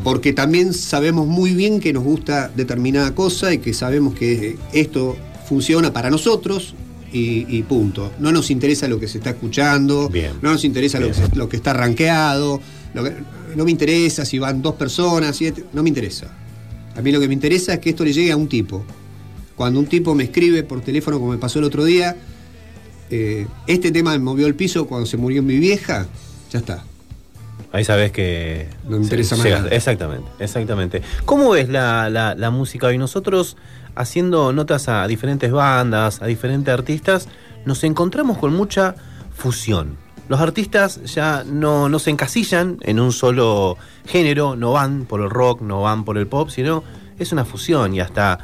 [0.04, 5.16] Porque también sabemos muy bien que nos gusta determinada cosa y que sabemos que esto
[5.48, 6.74] funciona para nosotros
[7.12, 8.12] y, y punto.
[8.20, 10.10] No nos interesa lo que se está escuchando,
[10.42, 12.60] no nos interesa lo que, se- lo que está rankeado,
[12.94, 13.14] lo que-
[13.56, 16.28] no me interesa si van dos personas, siete, no me interesa.
[16.96, 18.84] A mí lo que me interesa es que esto le llegue a un tipo.
[19.56, 22.16] Cuando un tipo me escribe por teléfono, como me pasó el otro día,
[23.10, 26.08] eh, este tema me movió el piso cuando se murió mi vieja,
[26.52, 26.84] ya está.
[27.72, 28.68] Ahí sabes que.
[28.88, 29.72] No me interesa más llegas-.
[29.72, 31.02] Exactamente, exactamente.
[31.26, 32.98] ¿Cómo ves la, la- la música hoy?
[32.98, 33.58] Nosotros,
[33.96, 37.28] haciendo notas a diferentes bandas, a diferentes artistas,
[37.66, 38.96] nos encontramos con mucha
[39.36, 39.98] fusión.
[40.30, 43.78] Los artistas ya no, no se encasillan en un solo
[44.08, 46.84] género, no van por el rock, no van por el pop, sino
[47.20, 48.40] es una fusión y hasta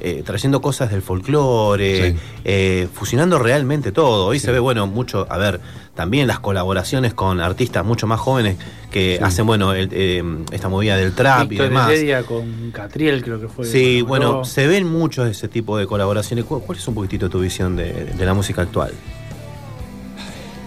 [0.00, 4.26] eh, trayendo cosas del folclore, eh, fusionando realmente todo.
[4.26, 5.60] Hoy se ve, bueno, mucho, a ver,
[5.94, 8.56] también las colaboraciones con artistas mucho más jóvenes
[8.90, 10.22] que hacen, bueno, el, eh,
[10.52, 11.90] esta movida del trap y demás.
[11.90, 13.64] Heredia con Catriel, creo que fue.
[13.64, 16.44] Sí, bueno, se ven muchos de ese tipo de colaboraciones.
[16.44, 18.92] ¿Cuál, cuál es un poquitito tu visión de, de la música actual?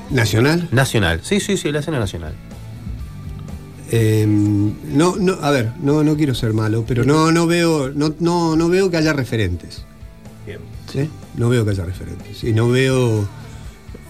[0.09, 0.67] ¿Nacional?
[0.71, 2.33] Nacional, sí, sí, sí, la escena nacional.
[3.95, 8.15] Eh, no, no, a ver, no, no quiero ser malo, pero no, no veo, no,
[8.19, 9.83] no, no veo que haya referentes.
[10.47, 10.57] Bien.
[10.91, 11.07] ¿sí?
[11.37, 12.43] No veo que haya referentes.
[12.43, 13.27] Y no veo,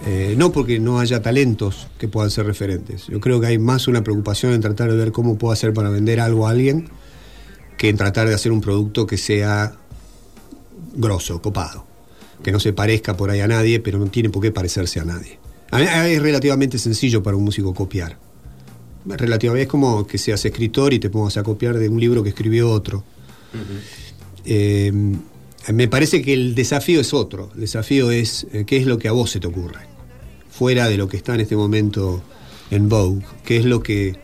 [0.06, 3.08] eh, no porque no haya talentos que puedan ser referentes.
[3.08, 5.90] Yo creo que hay más una preocupación en tratar de ver cómo puedo hacer para
[5.90, 6.88] vender algo a alguien
[7.76, 9.74] que en tratar de hacer un producto que sea
[10.94, 11.84] grosso, copado.
[12.42, 15.04] Que no se parezca por ahí a nadie, pero no tiene por qué parecerse a
[15.04, 15.38] nadie.
[15.70, 18.16] A mí- es relativamente sencillo para un músico copiar.
[19.06, 22.30] Relativamente es como que seas escritor y te pongas a copiar de un libro que
[22.30, 23.04] escribió otro.
[24.44, 24.92] Eh,
[25.72, 27.50] me parece que el desafío es otro.
[27.54, 29.86] El desafío es eh, qué es lo que a vos se te ocurre.
[30.50, 32.22] Fuera de lo que está en este momento
[32.70, 33.24] en Vogue.
[33.44, 34.16] ¿Qué es lo que,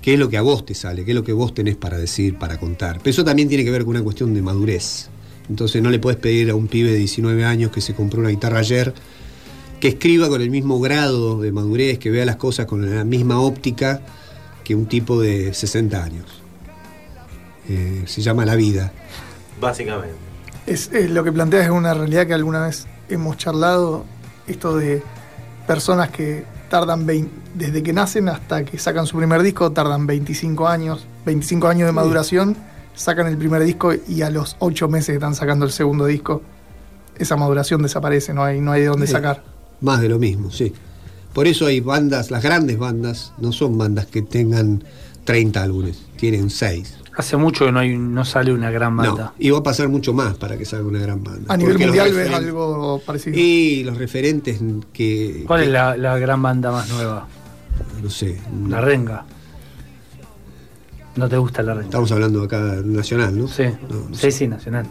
[0.00, 1.04] qué es lo que a vos te sale?
[1.04, 2.98] ¿Qué es lo que vos tenés para decir, para contar?
[2.98, 5.08] Pero eso también tiene que ver con una cuestión de madurez.
[5.48, 8.28] Entonces no le puedes pedir a un pibe de 19 años que se compró una
[8.28, 8.94] guitarra ayer
[9.80, 13.40] que escriba con el mismo grado de madurez, que vea las cosas con la misma
[13.40, 14.00] óptica
[14.64, 16.26] que un tipo de 60 años.
[17.68, 18.92] Eh, se llama la vida.
[19.60, 20.14] Básicamente.
[20.66, 24.04] Es, es lo que planteas es una realidad que alguna vez hemos charlado,
[24.46, 25.02] esto de
[25.66, 30.68] personas que tardan 20 desde que nacen hasta que sacan su primer disco, tardan 25
[30.68, 32.56] años, 25 años de maduración,
[32.94, 36.42] sacan el primer disco y a los 8 meses que están sacando el segundo disco,
[37.18, 39.12] esa maduración desaparece, no hay, no hay de dónde Sí.
[39.12, 39.42] sacar.
[39.80, 40.72] Más de lo mismo, sí.
[41.32, 44.82] Por eso hay bandas, las grandes bandas, no son bandas que tengan
[45.24, 46.96] 30 álbumes, tienen 6.
[47.16, 49.24] Hace mucho que no, hay, no sale una gran banda.
[49.24, 51.52] No, y va a pasar mucho más para que salga una gran banda.
[51.52, 53.36] A nivel mundial ves algo parecido.
[53.36, 54.60] Y los referentes
[54.92, 55.42] que.
[55.46, 57.26] ¿Cuál que- es la, la gran banda más nueva?
[58.02, 58.40] No sé.
[58.68, 59.24] La Renga.
[61.16, 61.86] ¿No te gusta la Renga?
[61.86, 63.48] Estamos hablando acá nacional, ¿no?
[63.48, 64.86] Sí, No, no sí, sí, nacional.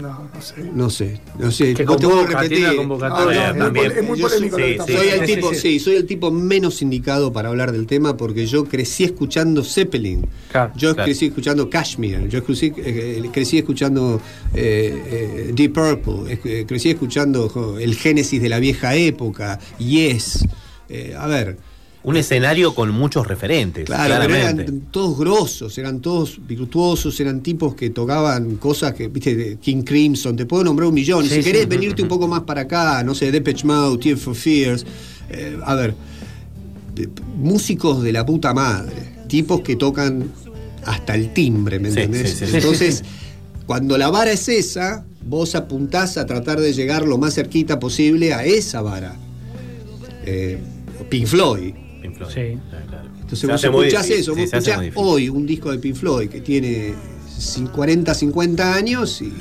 [0.00, 0.54] No, no sé.
[0.74, 1.72] No sé, no sé.
[1.74, 2.76] Que no te convoca, repetir.
[2.76, 3.92] convocatoria Ah, no, también.
[3.92, 7.48] es muy polémico soy, el tipo, Sí, sí, sí, soy el tipo menos indicado para
[7.48, 10.26] hablar del tema porque yo crecí escuchando Zeppelin.
[10.50, 10.72] Claro.
[10.76, 11.06] Yo Claro.
[11.06, 14.20] crecí escuchando Kashmir, yo crecí, eh, crecí escuchando
[14.54, 20.44] eh, eh, Deep Purple, eh, crecí escuchando jo, el Génesis de la vieja época, Yes.
[20.88, 21.56] Eh, a ver,
[22.06, 23.84] Un escenario con muchos referentes.
[23.84, 24.62] Claro, pero claramente.
[24.62, 30.36] eran todos grosos, eran todos virtuosos, eran tipos que tocaban cosas que, viste, King Crimson,
[30.36, 31.24] te puedo nombrar un millón.
[31.24, 31.50] Sí, si sí.
[31.50, 34.86] querés venirte un poco más para acá, no sé, Depeche Mode, Tears for Fears,
[35.30, 35.96] eh, a ver,
[37.38, 40.30] músicos de la puta madre, tipos que tocan
[40.84, 42.30] hasta el timbre, ¿me entendés?
[42.30, 42.56] sí, sí, sí.
[42.56, 43.02] Entonces,
[43.66, 48.32] cuando la vara es esa, vos apuntás a tratar de llegar lo más cerquita posible
[48.32, 49.16] a esa vara.
[50.24, 50.60] Eh,
[51.08, 51.85] Pink Floyd.
[52.16, 52.32] Floyd.
[52.34, 52.58] Sí.
[52.70, 53.08] Claro.
[53.20, 56.28] Entonces Se vos muy escuchás eso, sí, vos escuchás hoy un disco de Pink Floyd
[56.28, 56.94] que tiene
[57.38, 59.32] cin- 40, 50 años y.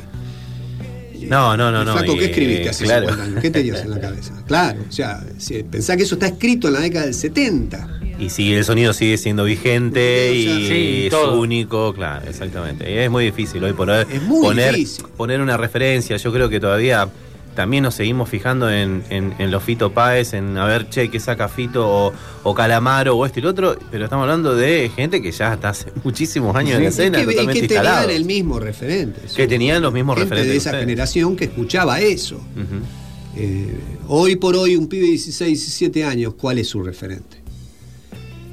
[1.30, 1.98] No, no, no, no.
[1.98, 3.08] Flaco, ¿qué escribiste hace claro.
[3.08, 3.42] 50 años?
[3.42, 4.44] ¿Qué tenías en la cabeza?
[4.48, 7.90] Claro, o sea, si- pensá que eso está escrito en la década del 70.
[8.20, 11.40] Y si el sonido sigue siendo vigente Sí, o sea, y sí, es todo.
[11.40, 12.90] único, claro, exactamente.
[12.92, 15.06] Y es muy difícil hoy por hoy Es muy poner, difícil.
[15.18, 16.16] poner una referencia.
[16.18, 17.10] Yo creo que todavía
[17.56, 21.20] también nos seguimos fijando en, en, en los Fito Páez, en a ver, che, qué
[21.20, 25.22] saca Fito o, o Calamaro o esto y lo otro, pero estamos hablando de gente
[25.22, 28.26] que ya está hace muchísimos años en la Y escena, que, y que tenían el
[28.26, 29.22] mismo referente.
[29.36, 30.52] Que tenían los mismos Gente referentes.
[30.54, 30.86] de esa ustedes.
[30.86, 32.40] generación que escuchaba eso.
[33.38, 33.78] Eh,
[34.08, 37.38] hoy por hoy, un pibe de 16, 17 años, ¿cuál es su referente?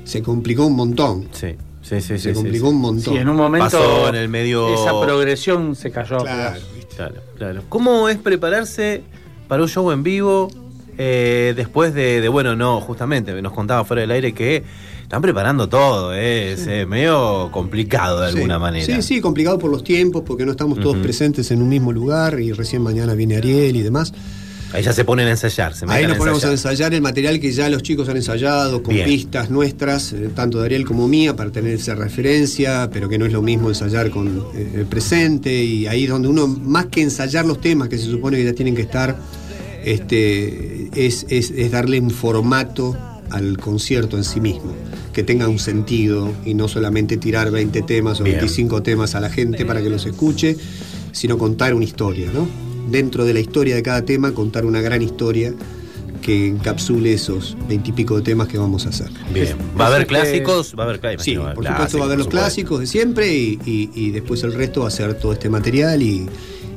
[0.05, 1.28] Se complicó un montón.
[1.32, 2.18] Sí, sí, sí.
[2.18, 3.14] Se complicó sí, un montón.
[3.14, 6.18] Sí, en un momento Pasó en el medio- esa progresión se cayó.
[6.18, 6.61] Claro.
[6.97, 7.62] Claro, claro.
[7.68, 9.03] ¿Cómo es prepararse
[9.49, 10.51] para un show en vivo
[10.99, 14.62] eh, después de, de, bueno, no, justamente, nos contaba fuera del aire que
[15.03, 18.36] están preparando todo, eh, es eh, medio complicado de Sí.
[18.36, 18.84] alguna manera.
[18.86, 22.40] Sí, sí, complicado por los tiempos, porque no estamos todos presentes en un mismo lugar
[22.40, 24.12] y recién mañana viene Ariel y demás.
[24.72, 26.94] Ahí ya se ponen a ensayar, se Ahí nos ponemos a ensayar.
[26.94, 29.06] el material que ya los chicos han ensayado, con Bien.
[29.06, 33.26] pistas nuestras, eh, tanto de Ariel como mía, para tener esa referencia, pero que no
[33.26, 37.02] es lo mismo ensayar con eh, el presente, y ahí es donde uno, más que
[37.02, 39.16] ensayar los temas que se supone que ya tienen que estar,
[39.84, 42.96] este, es, es- es darle un formato
[43.30, 44.72] al concierto en sí mismo,
[45.12, 48.36] que tenga un sentido y no solamente tirar 20 temas o Bien.
[48.38, 50.56] 25 temas a la gente para que los escuche,
[51.12, 52.71] sino contar una historia, ¿no?
[52.91, 55.55] Dentro de la historia de cada tema, contar una gran historia
[56.20, 59.11] que encapsule esos veintipico de temas que vamos a hacer.
[59.35, 59.57] Bien.
[59.80, 60.74] ¿Va a haber clásicos?
[60.78, 63.59] Va a haber clá- Sí, por supuesto va a haber los clásicos de siempre y,
[63.66, 66.26] y- y después el resto va a ser todo este material y,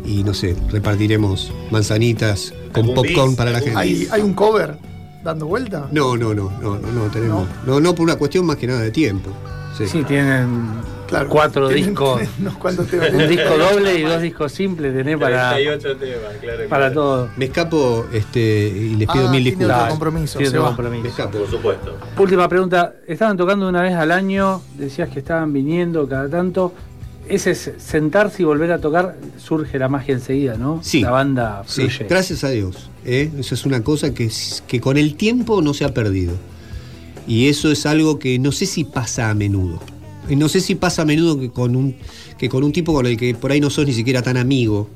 [0.05, 3.37] y, no sé, repartiremos manzanitas con ¿Algún popcorn bis?
[3.37, 3.79] para la ¿Algún gente.
[3.81, 4.77] ¿Hay, hay un cover
[5.23, 5.89] dando vuelta?
[5.91, 7.47] No, no, no, no, no, no tenemos.
[7.67, 9.29] No, no, por una cuestión más que nada de tiempo.
[9.77, 9.85] Sí.
[9.87, 10.47] Sí, tienen
[11.07, 11.29] Claro.
[11.29, 12.17] cuatro Tienen- discos.
[12.17, 13.11] tienen unos cuantos temas.
[13.11, 15.55] Un disco doble y dos discos simples tenés para,
[16.69, 17.29] para todo.
[17.37, 19.77] Me escapo este, y les pido Ah, mil tiene disculpas.
[19.81, 20.39] otro compromiso.
[20.39, 20.69] Sí, se otro va.
[20.71, 21.07] Me compromiso.
[21.07, 21.37] escapo.
[21.39, 21.97] Por supuesto.
[22.17, 22.93] Última pregunta.
[23.07, 26.73] Estaban tocando una vez al año, decías que estaban viniendo cada tanto.
[27.27, 30.79] Ese es sentarse y volver a tocar, surge la magia enseguida, ¿no?
[30.83, 31.01] Sí.
[31.01, 32.05] La banda Sí, fluye.
[32.07, 32.91] gracias a Dios.
[33.03, 33.31] ¿eh?
[33.39, 34.29] Eso es una cosa que,
[34.67, 36.33] que con el tiempo no se ha perdido.
[37.27, 39.79] Y eso es algo que no sé si pasa a menudo.
[40.29, 41.95] Y no sé si pasa a menudo que con un,
[42.37, 44.89] que con un tipo con el que por ahí no sos ni siquiera tan amigo.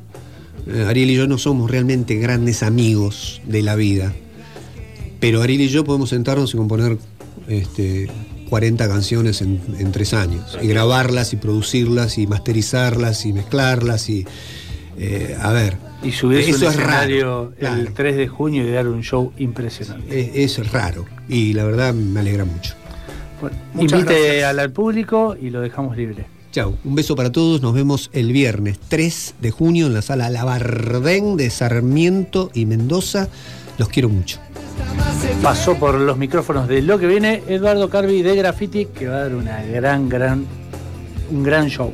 [0.68, 4.14] Eh, Ariel y yo no somos realmente grandes amigos de la vida.
[5.20, 6.98] Pero Ariel y yo podemos sentarnos y componer
[7.48, 8.10] este,
[8.50, 10.58] 40 canciones en, en tres años.
[10.62, 14.26] Y grabarlas y producirlas y masterizarlas y mezclarlas y...
[14.98, 17.82] eh, a ver, Y subirse Eso un es raro, escenario claro.
[17.82, 20.44] el 3 de junio y dar un show impresionante.
[20.44, 22.76] es, es raro y la verdad me alegra mucho.
[23.42, 26.26] Bueno, invite al, al público y lo dejamos libre.
[26.52, 30.32] Chau, un beso para todos, nos vemos el viernes 3 de junio en la sala
[30.32, 33.28] La Bardén de Sarmiento y Mendoza.
[33.78, 34.40] Los quiero mucho.
[35.44, 39.20] Pasó por los micrófonos de lo que viene Eduardo Carvi de Graffiti, que va a
[39.22, 40.46] dar una gran, gran,
[41.32, 41.94] un gran show.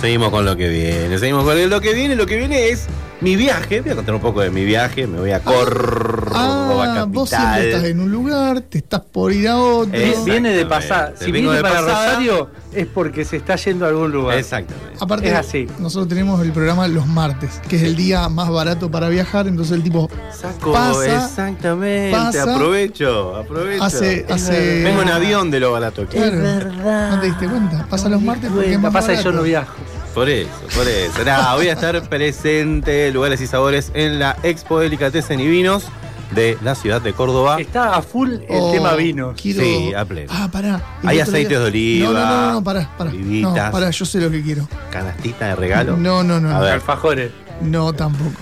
[0.00, 2.16] Seguimos con lo que viene, seguimos con lo que viene.
[2.16, 2.86] Lo que viene es
[3.20, 3.80] mi viaje.
[3.80, 5.06] Voy a contar un poco de mi viaje.
[5.06, 7.84] Me voy a Córdoba Ah, vos siempre estás capital.
[7.86, 9.94] en un lugar, te estás por ir a otro.
[9.98, 10.64] Eh, Viene de.
[10.64, 12.06] Te Si vengo viene de para pasada.
[12.10, 14.38] Rosario es porque se está yendo a algún lugar.
[14.38, 14.96] Exactamente.
[15.00, 15.66] Aparte, Es así.
[15.78, 19.76] nosotros tenemos el programa los martes, que es el día más barato para viajar, entonces
[19.76, 22.10] el tipo Saco, pasa, exactamente.
[22.16, 23.82] pasa, aprovecho, aprovecho.
[23.82, 26.30] hace, hace Vengo en avión de lo barato que es.
[26.30, 26.70] Claro,
[27.10, 29.36] No te diste cuenta, pasa los martes porque es más Pasa que yo barato.
[29.38, 29.74] no viajo.
[30.16, 31.22] Por eso, por eso.
[31.26, 35.84] Nada, voy a estar presente, lugares y sabores, en la Expo Delicatessen y Vinos
[36.30, 37.60] de la ciudad de Córdoba.
[37.60, 39.34] Está a full el Oh, tema vino.
[39.40, 40.32] quiero- Sí, a pleno.
[40.34, 40.80] Ah, pará.
[41.04, 43.10] Hay aceites de oliva, No, no, no, no, pará, pará.
[43.10, 43.66] olivitas.
[43.66, 44.66] No, pará, yo sé lo que quiero.
[44.90, 45.98] Canastita de regalo.
[45.98, 46.48] No, no, no.
[46.48, 46.60] A no.
[46.62, 46.72] ver.
[46.72, 47.30] Alfajores.
[47.60, 48.40] No, tampoco.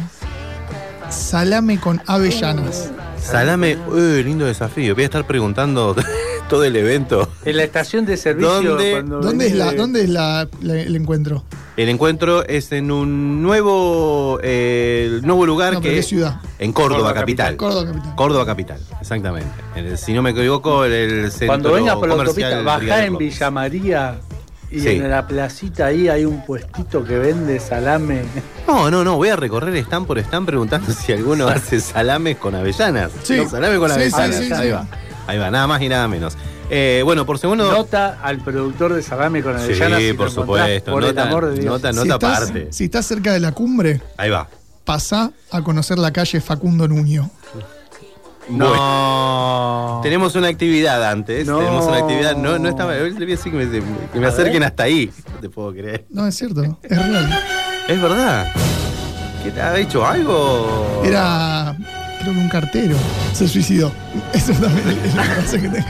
[1.11, 2.91] Salame con avellanas.
[3.25, 4.95] Salame, uy, lindo desafío.
[4.95, 5.97] Voy a estar preguntando
[6.49, 7.29] todo el evento.
[7.45, 8.63] En la estación de servicio.
[8.63, 11.43] ¿Dónde- cuando ¿Dónde es, la, de- ¿dónde es la- la- el encuentro?
[11.77, 16.37] El encuentro es en un nuevo, eh, nuevo lugar No, que ¿qué ciudad?
[16.61, 17.57] En Córdoba, Córdoba capital.
[17.57, 18.15] Córdoba Capital.
[18.15, 19.51] Córdoba capital, exactamente.
[19.75, 23.07] En el- si no me equivoco, en el centro Cuando vengas por la autopista, bajá
[23.07, 23.17] en.
[23.19, 24.21] Villa María
[24.75, 24.89] y Sí.
[24.89, 28.23] en la placita ahí hay un puestito que vende salame.
[28.67, 32.55] No, no, no, voy a recorrer stand por stand preguntando si alguno hace salames con
[32.55, 33.11] avellanas.
[33.23, 33.37] Sí.
[33.37, 34.37] No, salame con Sí, avellanas.
[34.37, 34.73] sí, sí, ahí sí.
[34.73, 34.87] va.
[35.27, 36.37] Ahí va, nada más y nada menos.
[36.71, 37.71] Eh, bueno, por segundo.
[37.71, 39.99] Nota al productor de salame con avellanas.
[40.01, 40.93] sí, si por supuesto.
[40.93, 41.65] Por nota, el amor de Dios.
[41.67, 42.69] nota, Si nota estás, aparte.
[42.73, 44.49] si estás cerca de la cumbre, Ahí va.
[44.85, 47.31] pasá a conocer la calle Facundo Nuño.
[48.49, 50.01] No.
[50.03, 51.47] Tenemos una actividad antes.
[51.47, 51.59] No.
[51.59, 52.37] Tenemos una actividad.
[52.37, 52.93] No, no estaba.
[52.95, 53.71] Le voy a decir que me,
[54.13, 54.65] que me A acerquen ver.
[54.69, 55.11] hasta ahí.
[55.33, 56.05] No te puedo creer.
[56.11, 57.43] No, es cierto, es real.
[57.89, 58.53] Es verdad.
[59.43, 61.03] ¿Qué te ha hecho algo?
[61.05, 61.77] Era,
[62.21, 62.97] creo que un cartero.
[63.33, 63.93] Se suicidó.
[64.33, 65.87] Eso también es la cosa que tengo.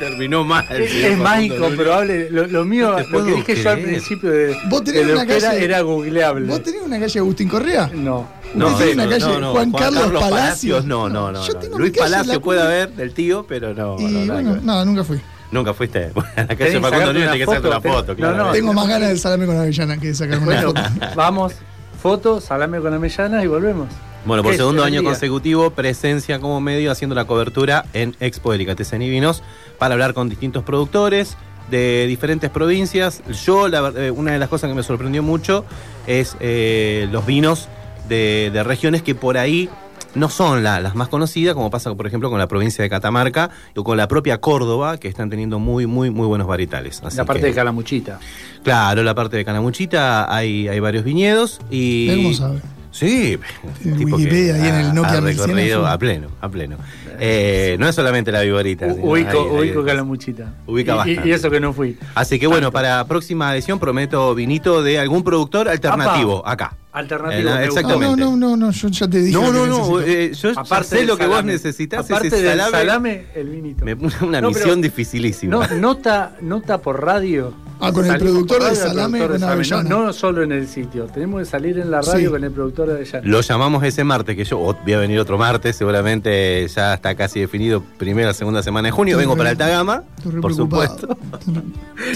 [0.00, 0.66] Terminó mal.
[0.70, 2.28] Es, es más incomprobable.
[2.30, 5.26] Lo, lo mío, No lo que dije yo al principio de, ¿Vos tenés de una
[5.26, 6.46] calle- era googleable.
[6.48, 7.88] ¿Vos tenés una calle Agustín Correa?
[7.94, 8.26] No.
[8.54, 10.84] No, ¿Vos tenés no, una calle no, no, Juan, Carlos, Palacios?
[10.84, 11.46] No, no, no.
[11.46, 11.58] Yo no.
[11.60, 13.96] tengo Luis la Palacio puede haber del tío, pero no.
[14.00, 15.20] Y bueno, nada, nunca fui.
[15.52, 16.10] Nunca fuiste.
[16.14, 18.36] Bueno, a la Tenés calle Facundo sacarte Nuño una te que sacarte una foto, claro.
[18.36, 18.52] no, no.
[18.52, 21.06] Tengo más ganas del salame con avellana que de sacarme una Bueno, foto.
[21.16, 21.52] vamos,
[22.00, 23.88] foto, salame con avellanas y volvemos.
[24.24, 25.10] Bueno, por segundo año Día.
[25.10, 29.42] consecutivo, presencia como medio haciendo la cobertura en Expo Delicatessen y Vinos
[29.78, 31.36] para hablar con distintos productores
[31.70, 33.22] de diferentes provincias.
[33.46, 35.64] Yo, la eh, una de las cosas que me sorprendió mucho
[36.06, 37.68] es eh, los vinos
[38.08, 39.70] de, de regiones que por ahí
[40.14, 43.50] no son la- las más conocidas, como pasa, por ejemplo, con la provincia de Catamarca
[43.76, 47.00] o con la propia Córdoba, que están teniendo muy, muy, muy buenos varietales.
[47.04, 48.18] Así La parte que- de Calamuchita.
[48.64, 52.14] Claro, la parte de Canamuchita hay, hay varios viñedos y.
[52.16, 52.60] Cómo sabe.
[52.90, 53.38] Sí,
[53.84, 56.76] En tipo que Wikipedia, ahí en el Nokia ha 1100 recorrido a pleno, a pleno.
[57.20, 58.86] Eh, no es solamente la viborita.
[58.86, 60.54] Ubico, hay- hay- ubico Calamuchita.
[60.66, 61.28] Ubica y, y- bastante.
[61.28, 61.96] y eso que no fui.
[62.14, 66.76] Así que bueno, para próxima edición prometo vinito de algún productor alternativo acá.
[66.92, 67.50] Alternativo.
[67.50, 68.20] Eh, exactamente.
[68.20, 69.32] No, no, no, no, yo ya te dije.
[69.38, 72.70] No, no, no, eh, yo Aparte sé lo que vos necesitas, Aparte ese del salame.
[72.78, 73.84] salame, el vinito.
[73.84, 75.68] Me pone una No, misión pero- dificilísima.
[75.68, 77.54] No, nota, nota por radio.
[77.82, 79.88] Ah, con el productor de salame productor de salame.
[79.88, 81.06] No, no solo en el sitio.
[81.06, 82.32] Tenemos que salir en la radio Sí.
[82.32, 83.26] con el productor de Avellana.
[83.26, 87.14] Lo llamamos ese martes, que yo oh, voy a venir otro martes, seguramente ya está
[87.14, 89.12] casi definido primera, segunda semana de junio.
[89.14, 91.16] Estoy Vengo re- para Altagama, estoy re por supuesto.
[91.38, 91.62] Estoy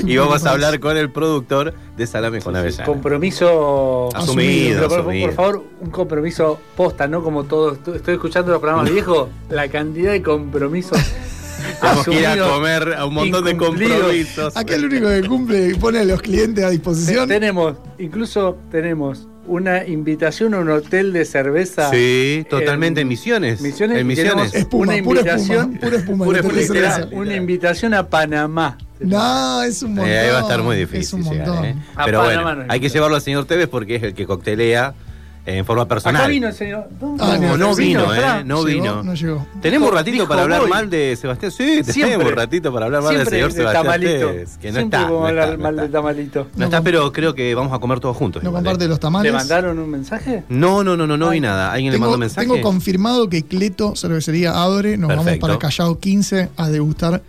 [0.13, 2.85] Y vamos a hablar con el productor de Salame con Avellana.
[2.85, 5.27] Compromiso Asumido, Pero por, asumido.
[5.27, 7.79] por favor, un compromiso posta, no como todos.
[7.95, 10.99] Estoy escuchando los programas viejos, la cantidad de compromisos.
[11.81, 14.57] Tenemos que ir a comer a un montón de compromisos.
[14.57, 17.29] Acá el único que cumple y pone a los clientes a disposición.
[17.29, 21.91] Tenemos, incluso tenemos una invitación a un hotel de cerveza.
[21.91, 23.61] Sí, totalmente en Misiones.
[23.61, 24.55] Misiones, En Misiones.
[24.55, 27.09] Espuma, una pura invitación, espuma, pura espuma, pura literal.
[27.13, 28.79] una invitación a Panamá.
[29.01, 30.09] No, es un montón.
[30.11, 31.65] Eh, ahí va a estar muy Es difícil un llegar, montón.
[31.65, 31.77] ¿eh?
[32.05, 34.95] Pero Panamá bueno, no hay que llevarlo al señor Tevez porque es el que coctelea
[35.47, 36.23] en forma personal.
[36.23, 36.89] Acá vino el señor.
[36.99, 37.23] ¿Dónde?
[37.23, 38.15] Ah, No, no vino.
[38.15, 38.43] ¿eh?
[38.45, 39.03] No Llegó, vino.
[39.03, 39.47] No llegó.
[39.61, 40.71] Tenemos un ratito para hablar voy.
[40.71, 41.53] mal de Sebastián.
[41.53, 44.29] Sí, tenemos un ratito para hablar mal del señor de Sebastián tamalito.
[44.33, 45.03] Que no Siempre está.
[45.03, 45.99] vamos No a hablar está, no mal de está.
[45.99, 46.47] tamalito.
[46.57, 48.43] No está, pero creo que vamos a comer todos juntos.
[48.43, 48.65] No igual, ¿eh?
[48.65, 49.33] comparte los ¿Le tamales.
[49.35, 50.45] mandaron un mensaje?
[50.49, 51.73] No, no, no, no, no vi nada.
[51.73, 52.47] ¿Alguien le Tengo, mandó mensaje?
[52.47, 54.97] tengo confirmado que Cleto Cervecería abre.
[54.97, 57.23] Nos vamos para Callao 15 a degustar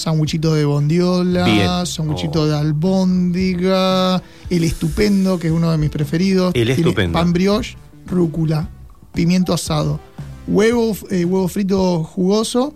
[0.00, 6.54] Sanguchito de bondiola, sanguchito de albóndiga, el estupendo, que es uno de mis preferidos.
[6.54, 7.18] El Tiene estupendo.
[7.18, 8.70] Pan brioche, rúcula,
[9.12, 10.00] pimiento asado,
[10.48, 12.72] huevo, eh, huevo frito jugoso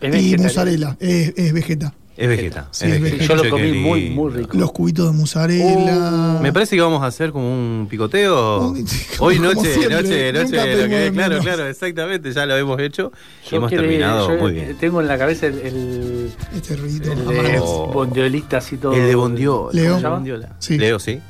[0.00, 0.42] y vegetariano.
[0.44, 0.96] mozzarella.
[1.00, 1.94] Es, es vegeta.
[2.16, 2.68] Es vegeta.
[2.72, 3.26] Sí, es.
[3.26, 4.56] Yo lo comí muy, muy rico.
[4.56, 6.38] Los cubitos de mozzarella.
[6.42, 8.74] Me parece que vamos a hacer como un picoteo.
[9.18, 11.44] Hoy noche, siempre, noche, noche, lo que- claro, menos.
[11.44, 13.12] claro, exactamente, ya lo hemos hecho
[13.46, 14.76] y Yo hemos quiero ir, terminado yo muy bien.
[14.78, 17.12] Tengo en la cabeza el, el, Este ruidito.
[17.12, 17.90] el de Oh.
[17.92, 18.92] bondiolita así todo.
[18.92, 19.70] El de Bondiola.
[19.72, 20.00] Leo.
[20.10, 20.48] Bondiola.
[20.58, 20.76] Sí.
[20.78, 21.20] Leo, sí.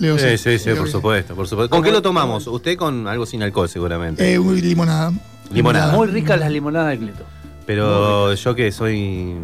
[0.00, 1.74] Leo, Sí, sí, sí, Leo, por supuesto, por supuesto.
[1.74, 2.46] ¿Con qué lo tomamos?
[2.46, 4.32] Usted con algo sin alcohol seguramente.
[4.32, 5.12] Eh, uy, limonada.
[5.52, 5.92] Limonada.
[5.94, 7.24] Muy ricas las limonadas de Cleto.
[7.68, 9.34] Pero yo que soy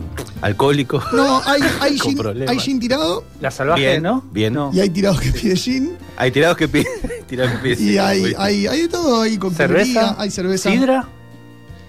[0.41, 0.99] alcohólico.
[1.13, 2.51] No, hay, hay, Con gin, problemas.
[2.51, 4.25] hay gin tirado La salvaje, Bien, ¿no?
[4.33, 4.55] bien.
[4.55, 4.71] No.
[4.73, 5.93] y hay tirados que pide gin.
[6.17, 6.87] Hay tirados que piden.
[7.29, 7.75] tirados que.
[7.75, 10.17] Y hay, hay, hay de todo, hay coctelería, ¿Cerveza?
[10.19, 10.71] hay cerveza.
[10.71, 11.07] ¿Sidra?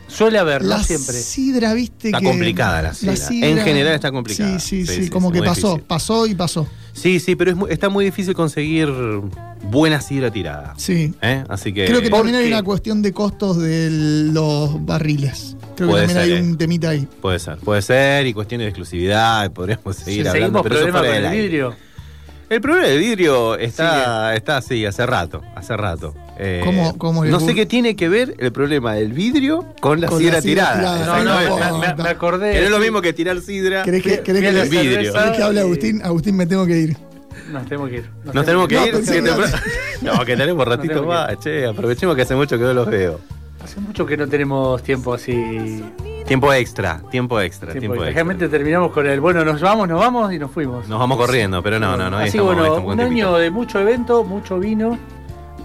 [0.09, 1.15] Suele haber, La no siempre.
[1.15, 2.25] sidra, viste Está que.
[2.25, 3.13] complicada la sidra.
[3.31, 4.59] En general está complicada.
[4.59, 5.87] Sí, sí, Sí, como sí, que muy pasó, difícil.
[5.87, 6.67] pasó y pasó.
[6.95, 8.89] Sí, sí, pero es muy- está muy difícil conseguir
[9.69, 10.73] buena sidra tirada.
[10.77, 11.13] Sí.
[11.21, 11.43] ¿Eh?
[11.49, 11.85] Así que.
[11.85, 15.57] Creo que ¿Por también hay una cuestión de costos de los barriles.
[15.75, 16.41] Creo que Puede también hay ser, eh.
[16.41, 17.07] un temita ahí.
[17.21, 20.83] Puede ser, puede ser, y cuestiones de exclusividad, podríamos seguir Si hablando, seguimos pero eso
[20.85, 21.75] problema fuera con el vidrio.
[22.49, 26.13] El problema del vidrio está, está así, hace rato, hace rato.
[26.37, 29.99] Eh, ¿Cómo- cómo le no sé qué tiene que ver el problema del vidrio con
[30.01, 30.97] la Con sidra la sidra tirada.
[30.99, 31.17] tirada.
[31.17, 31.87] No, no, Exactamente.
[31.87, 32.51] me, me- me acordé.
[32.51, 33.83] Que no es lo mismo que tirar sidra.
[33.83, 35.13] ¿Querés que, querés que- el vidrio.
[35.13, 36.01] querés que hable Agustín?
[36.03, 36.97] Agustín, me tengo que ir.
[37.51, 38.09] Nos tenemos que ir.
[38.33, 38.91] Nos tenemos que No, ir.
[39.03, 39.21] que-.
[40.01, 41.39] No, que tenemos ratito más.
[41.39, 43.19] Che, aprovechemos que hace mucho que no los veo.
[43.63, 45.83] Hace mucho que no tenemos tiempo así.
[46.25, 48.09] Tiempo extra, tiempo extra, Tiempo tiempo, extra.
[48.09, 48.21] extra.
[48.23, 50.87] Generalmente terminamos con el bueno, nos vamos, nos vamos y nos fuimos.
[50.87, 52.17] Nos vamos corriendo, pero no, no, no.
[52.17, 53.27] Así estamos- bueno, estamos un tiempito.
[53.27, 54.97] año de mucho evento, mucho vino.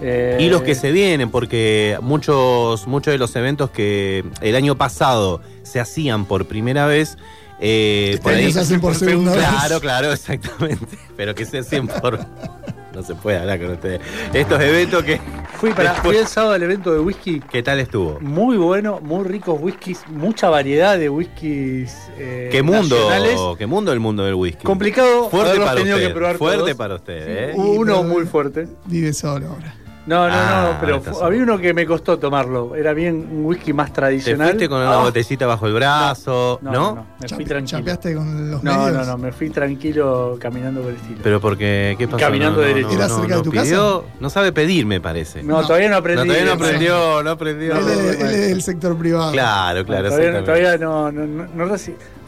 [0.01, 4.75] eh, Y los que se vienen, porque muchos, muchos de los eventos que el año
[4.75, 7.17] pasado se hacían por primera vez,
[7.59, 9.41] eh, Este año se hacen por segunda vez.
[9.47, 10.97] Claro, claro, exactamente.
[11.17, 12.19] Pero que se hacen por.
[12.93, 14.01] No se puede hablar con ustedes.
[14.33, 15.19] Estos eventos que.
[15.57, 17.39] Fui, para, después- fui el sábado al evento de whisky.
[17.39, 18.19] ¿Qué tal estuvo?
[18.19, 21.95] Muy bueno, muy ricos whiskies, mucha variedad de whiskies.
[22.17, 22.95] eh, ¿Qué mundo?
[22.95, 23.39] nacionales.
[23.57, 24.63] ¿Qué mundo el mundo del whisky?
[24.63, 26.07] Complicado Fuerte para tenido usted.
[26.09, 26.73] que probar Fuerte todos.
[26.75, 27.53] para usted, ¿eh?
[27.55, 28.67] Uno muy fuerte.
[28.85, 29.75] Vive solo ahora.
[30.07, 31.25] No, no, Ah, no, pero fu- solo.
[31.27, 32.75] había uno que me costó tomarlo.
[32.75, 34.47] Era bien un whisky más Te tradicional.
[34.49, 36.71] fuiste con una Ah, botellita bajo el brazo, ¿no?
[36.71, 37.79] no, no, no, me fui tranquilo.
[37.79, 38.93] ¿Chapeaste con los No, medios?
[38.93, 41.19] no, no, me fui tranquilo caminando por el estilo.
[41.21, 42.17] Pero porque, ¿qué pasó?
[42.17, 42.87] Caminando no, no, derecho.
[42.89, 45.43] no, ¿Era no, cerca de no tu pidió- No sabe pedir, me parece.
[45.43, 45.67] no, no.
[45.67, 46.27] todavía no No, aprendí.
[46.27, 47.77] todavía no aprendió, no aprendió.
[47.77, 48.19] Él, es,
[48.49, 49.31] del sector privado.
[49.31, 51.65] Claro, claro, todavía no, todavía no, no, no- no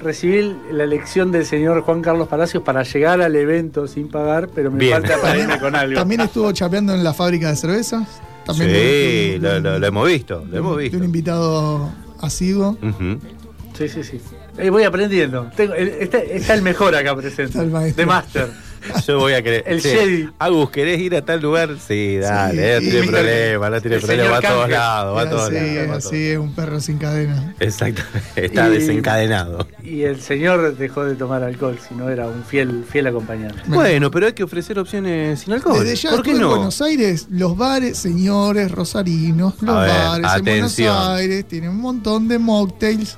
[0.03, 4.69] recibí la lección del señor Juan Carlos Palacios para llegar al evento sin pagar, pero
[4.71, 4.93] me Bien.
[5.01, 5.95] falta para irme con algo.
[5.95, 8.07] También estuvo chapeando en la fábrica de cervezas.
[8.45, 10.97] También Sí, de- de- lo, lo- lo hemos visto, de- lo hemos de visto.
[10.97, 11.89] un invitado
[12.21, 12.77] asiduo.
[12.81, 13.19] Ujú.
[13.77, 14.21] Sí, sí, sí.
[14.57, 15.49] Eh, voy aprendiendo.
[15.55, 17.43] Tengo- el- está, está el mejor acá presente.
[17.53, 18.01] Está el maestro.
[18.01, 18.49] De Master.
[19.07, 19.63] Yo voy a querer.
[19.65, 20.29] El Jedi.
[20.39, 21.69] Agus, ¿querés ir a tal lugar?
[21.85, 25.21] Sí, dale, Sí, no tiene problema, no tiene el problema, va a todos lados, va
[25.21, 26.05] a todos así, lados.
[26.05, 27.55] así es un perro sin cadena.
[27.59, 29.67] Exactamente, está Y- desencadenado.
[29.83, 33.59] Y el señor dejó de tomar alcohol, si no era un fiel, fiel acompañante.
[33.67, 35.79] Bueno, pero hay que ofrecer opciones sin alcohol.
[35.83, 36.55] Desde ya ¿Por qué estuve en no?
[36.55, 40.97] Buenos Aires, los bares, señores rosarinos, los ver, bares en Buenos atención.
[40.97, 43.17] Aires tienen un montón de mocktails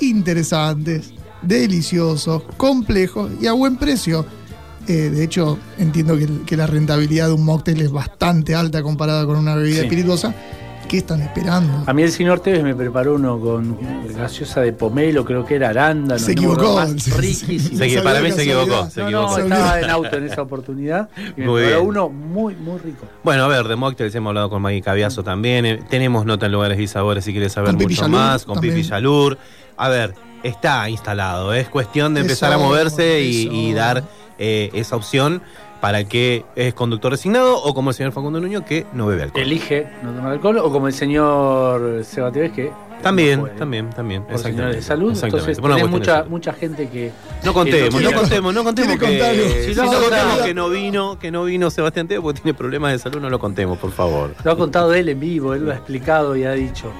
[0.00, 1.12] interesantes,
[1.42, 4.26] deliciosos, complejos y a buen precio.
[4.88, 9.24] Eh, de hecho, entiendo que, que la rentabilidad de un mocktail es bastante alta comparada
[9.26, 9.82] con una bebida Sí.
[9.82, 10.34] espirituosa.
[10.88, 11.84] ¿Qué están esperando?
[11.86, 13.78] A mí el señor Tevez me preparó uno con
[14.12, 16.18] gaseosa de pomelo, creo que era arándano.
[16.18, 16.74] Se equivocó.
[16.74, 17.60] más, Sí, sí, riquísimo.
[17.60, 19.38] Se- Salió para mí se equivocó, se No, equivocó.
[19.38, 21.88] estaba en auto en esa oportunidad y me Muy preparó bien.
[21.90, 23.06] uno muy, muy rico.
[23.22, 25.64] Bueno, a ver, de mocktails hemos hablado con Maggie Caviazo también.
[25.64, 28.44] eh, tenemos nota en lugares y sabores si quieres saber Con mucho Yalur más.
[28.44, 28.74] Con también.
[28.74, 29.38] Pipi Yalur.
[29.76, 31.54] A ver, está instalado.
[31.54, 34.02] Es cuestión de empezar a moverse y dar
[34.40, 35.40] eh, esa opción
[35.80, 39.22] para el que es conductor designado o como el señor Facundo Nuño que no bebe
[39.22, 39.42] alcohol.
[39.42, 42.70] Elige no tomar alcohol o como el señor Seba Tevez que
[43.02, 44.24] También, no también, también.
[44.28, 44.76] Exactamente.
[44.76, 45.12] de salud.
[45.12, 45.52] Exactamente.
[45.52, 46.28] Entonces tenés mucha, salud.
[46.30, 47.12] mucha gente que
[47.44, 50.54] No contemos, que no contemos, no contemos que, Si si no no contamos- contemos que
[50.54, 53.78] no vino, que no vino Sebastián Teo porque tiene problemas de salud, no lo contemos,
[53.78, 54.34] por favor.
[54.44, 56.92] lo ha contado él en vivo, él lo ha explicado y ha dicho.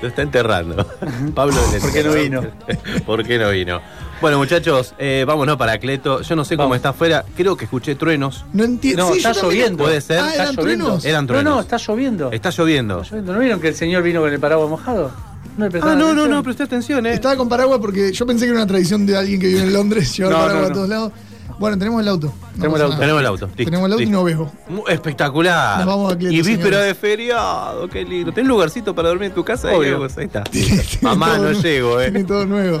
[0.00, 0.86] Lo está enterrando.
[1.34, 2.50] Pablo ¿Por qué no enterrado.
[3.06, 3.80] ¿Por qué no vino?
[4.22, 6.22] Bueno, muchachos, eh, vámonos para Cleto.
[6.22, 6.76] Yo no sé cómo Vamos.
[6.76, 7.24] está afuera.
[7.36, 8.44] Creo que escuché truenos.
[8.52, 9.06] No entiendo.
[9.08, 9.82] No, Sí, está lloviendo.
[9.84, 10.20] Puede ser.
[10.20, 10.84] Ah, Está ¿eran lloviendo.
[10.86, 11.04] truenos?
[11.04, 11.54] Eran No, truenos.
[11.54, 12.30] no, está lloviendo.
[12.32, 13.00] Está lloviendo.
[13.02, 13.32] Está lloviendo.
[13.34, 15.10] ¿No vieron que el señor vino con el paraguas mojado?
[15.58, 16.30] No le Ah, no, no, atención.
[16.30, 17.12] no, presté atención, eh.
[17.14, 19.72] Estaba con paraguas porque yo pensé que era una tradición de alguien que vive en
[19.74, 20.72] Londres llevar No, no, paraguas no.
[20.72, 21.12] a todos lados.
[21.58, 22.26] Bueno, tenemos el auto.
[22.28, 22.98] No Tenemos el auto.
[22.98, 23.46] Tenemos el auto.
[23.46, 24.52] listo, Tenemos el auto y no veo.
[24.88, 25.78] Espectacular.
[25.78, 26.86] Nos vamos a Cleto, y víspera señores.
[26.86, 28.32] de feriado, qué lindo.
[28.32, 29.72] ¿Tenés lugarcito para dormir en tu casa?
[29.76, 29.98] Obvio.
[29.98, 30.44] pues, ahí está.
[31.02, 32.10] Mamá, no llego, eh.
[32.10, 32.80] Tiene todo nuevo.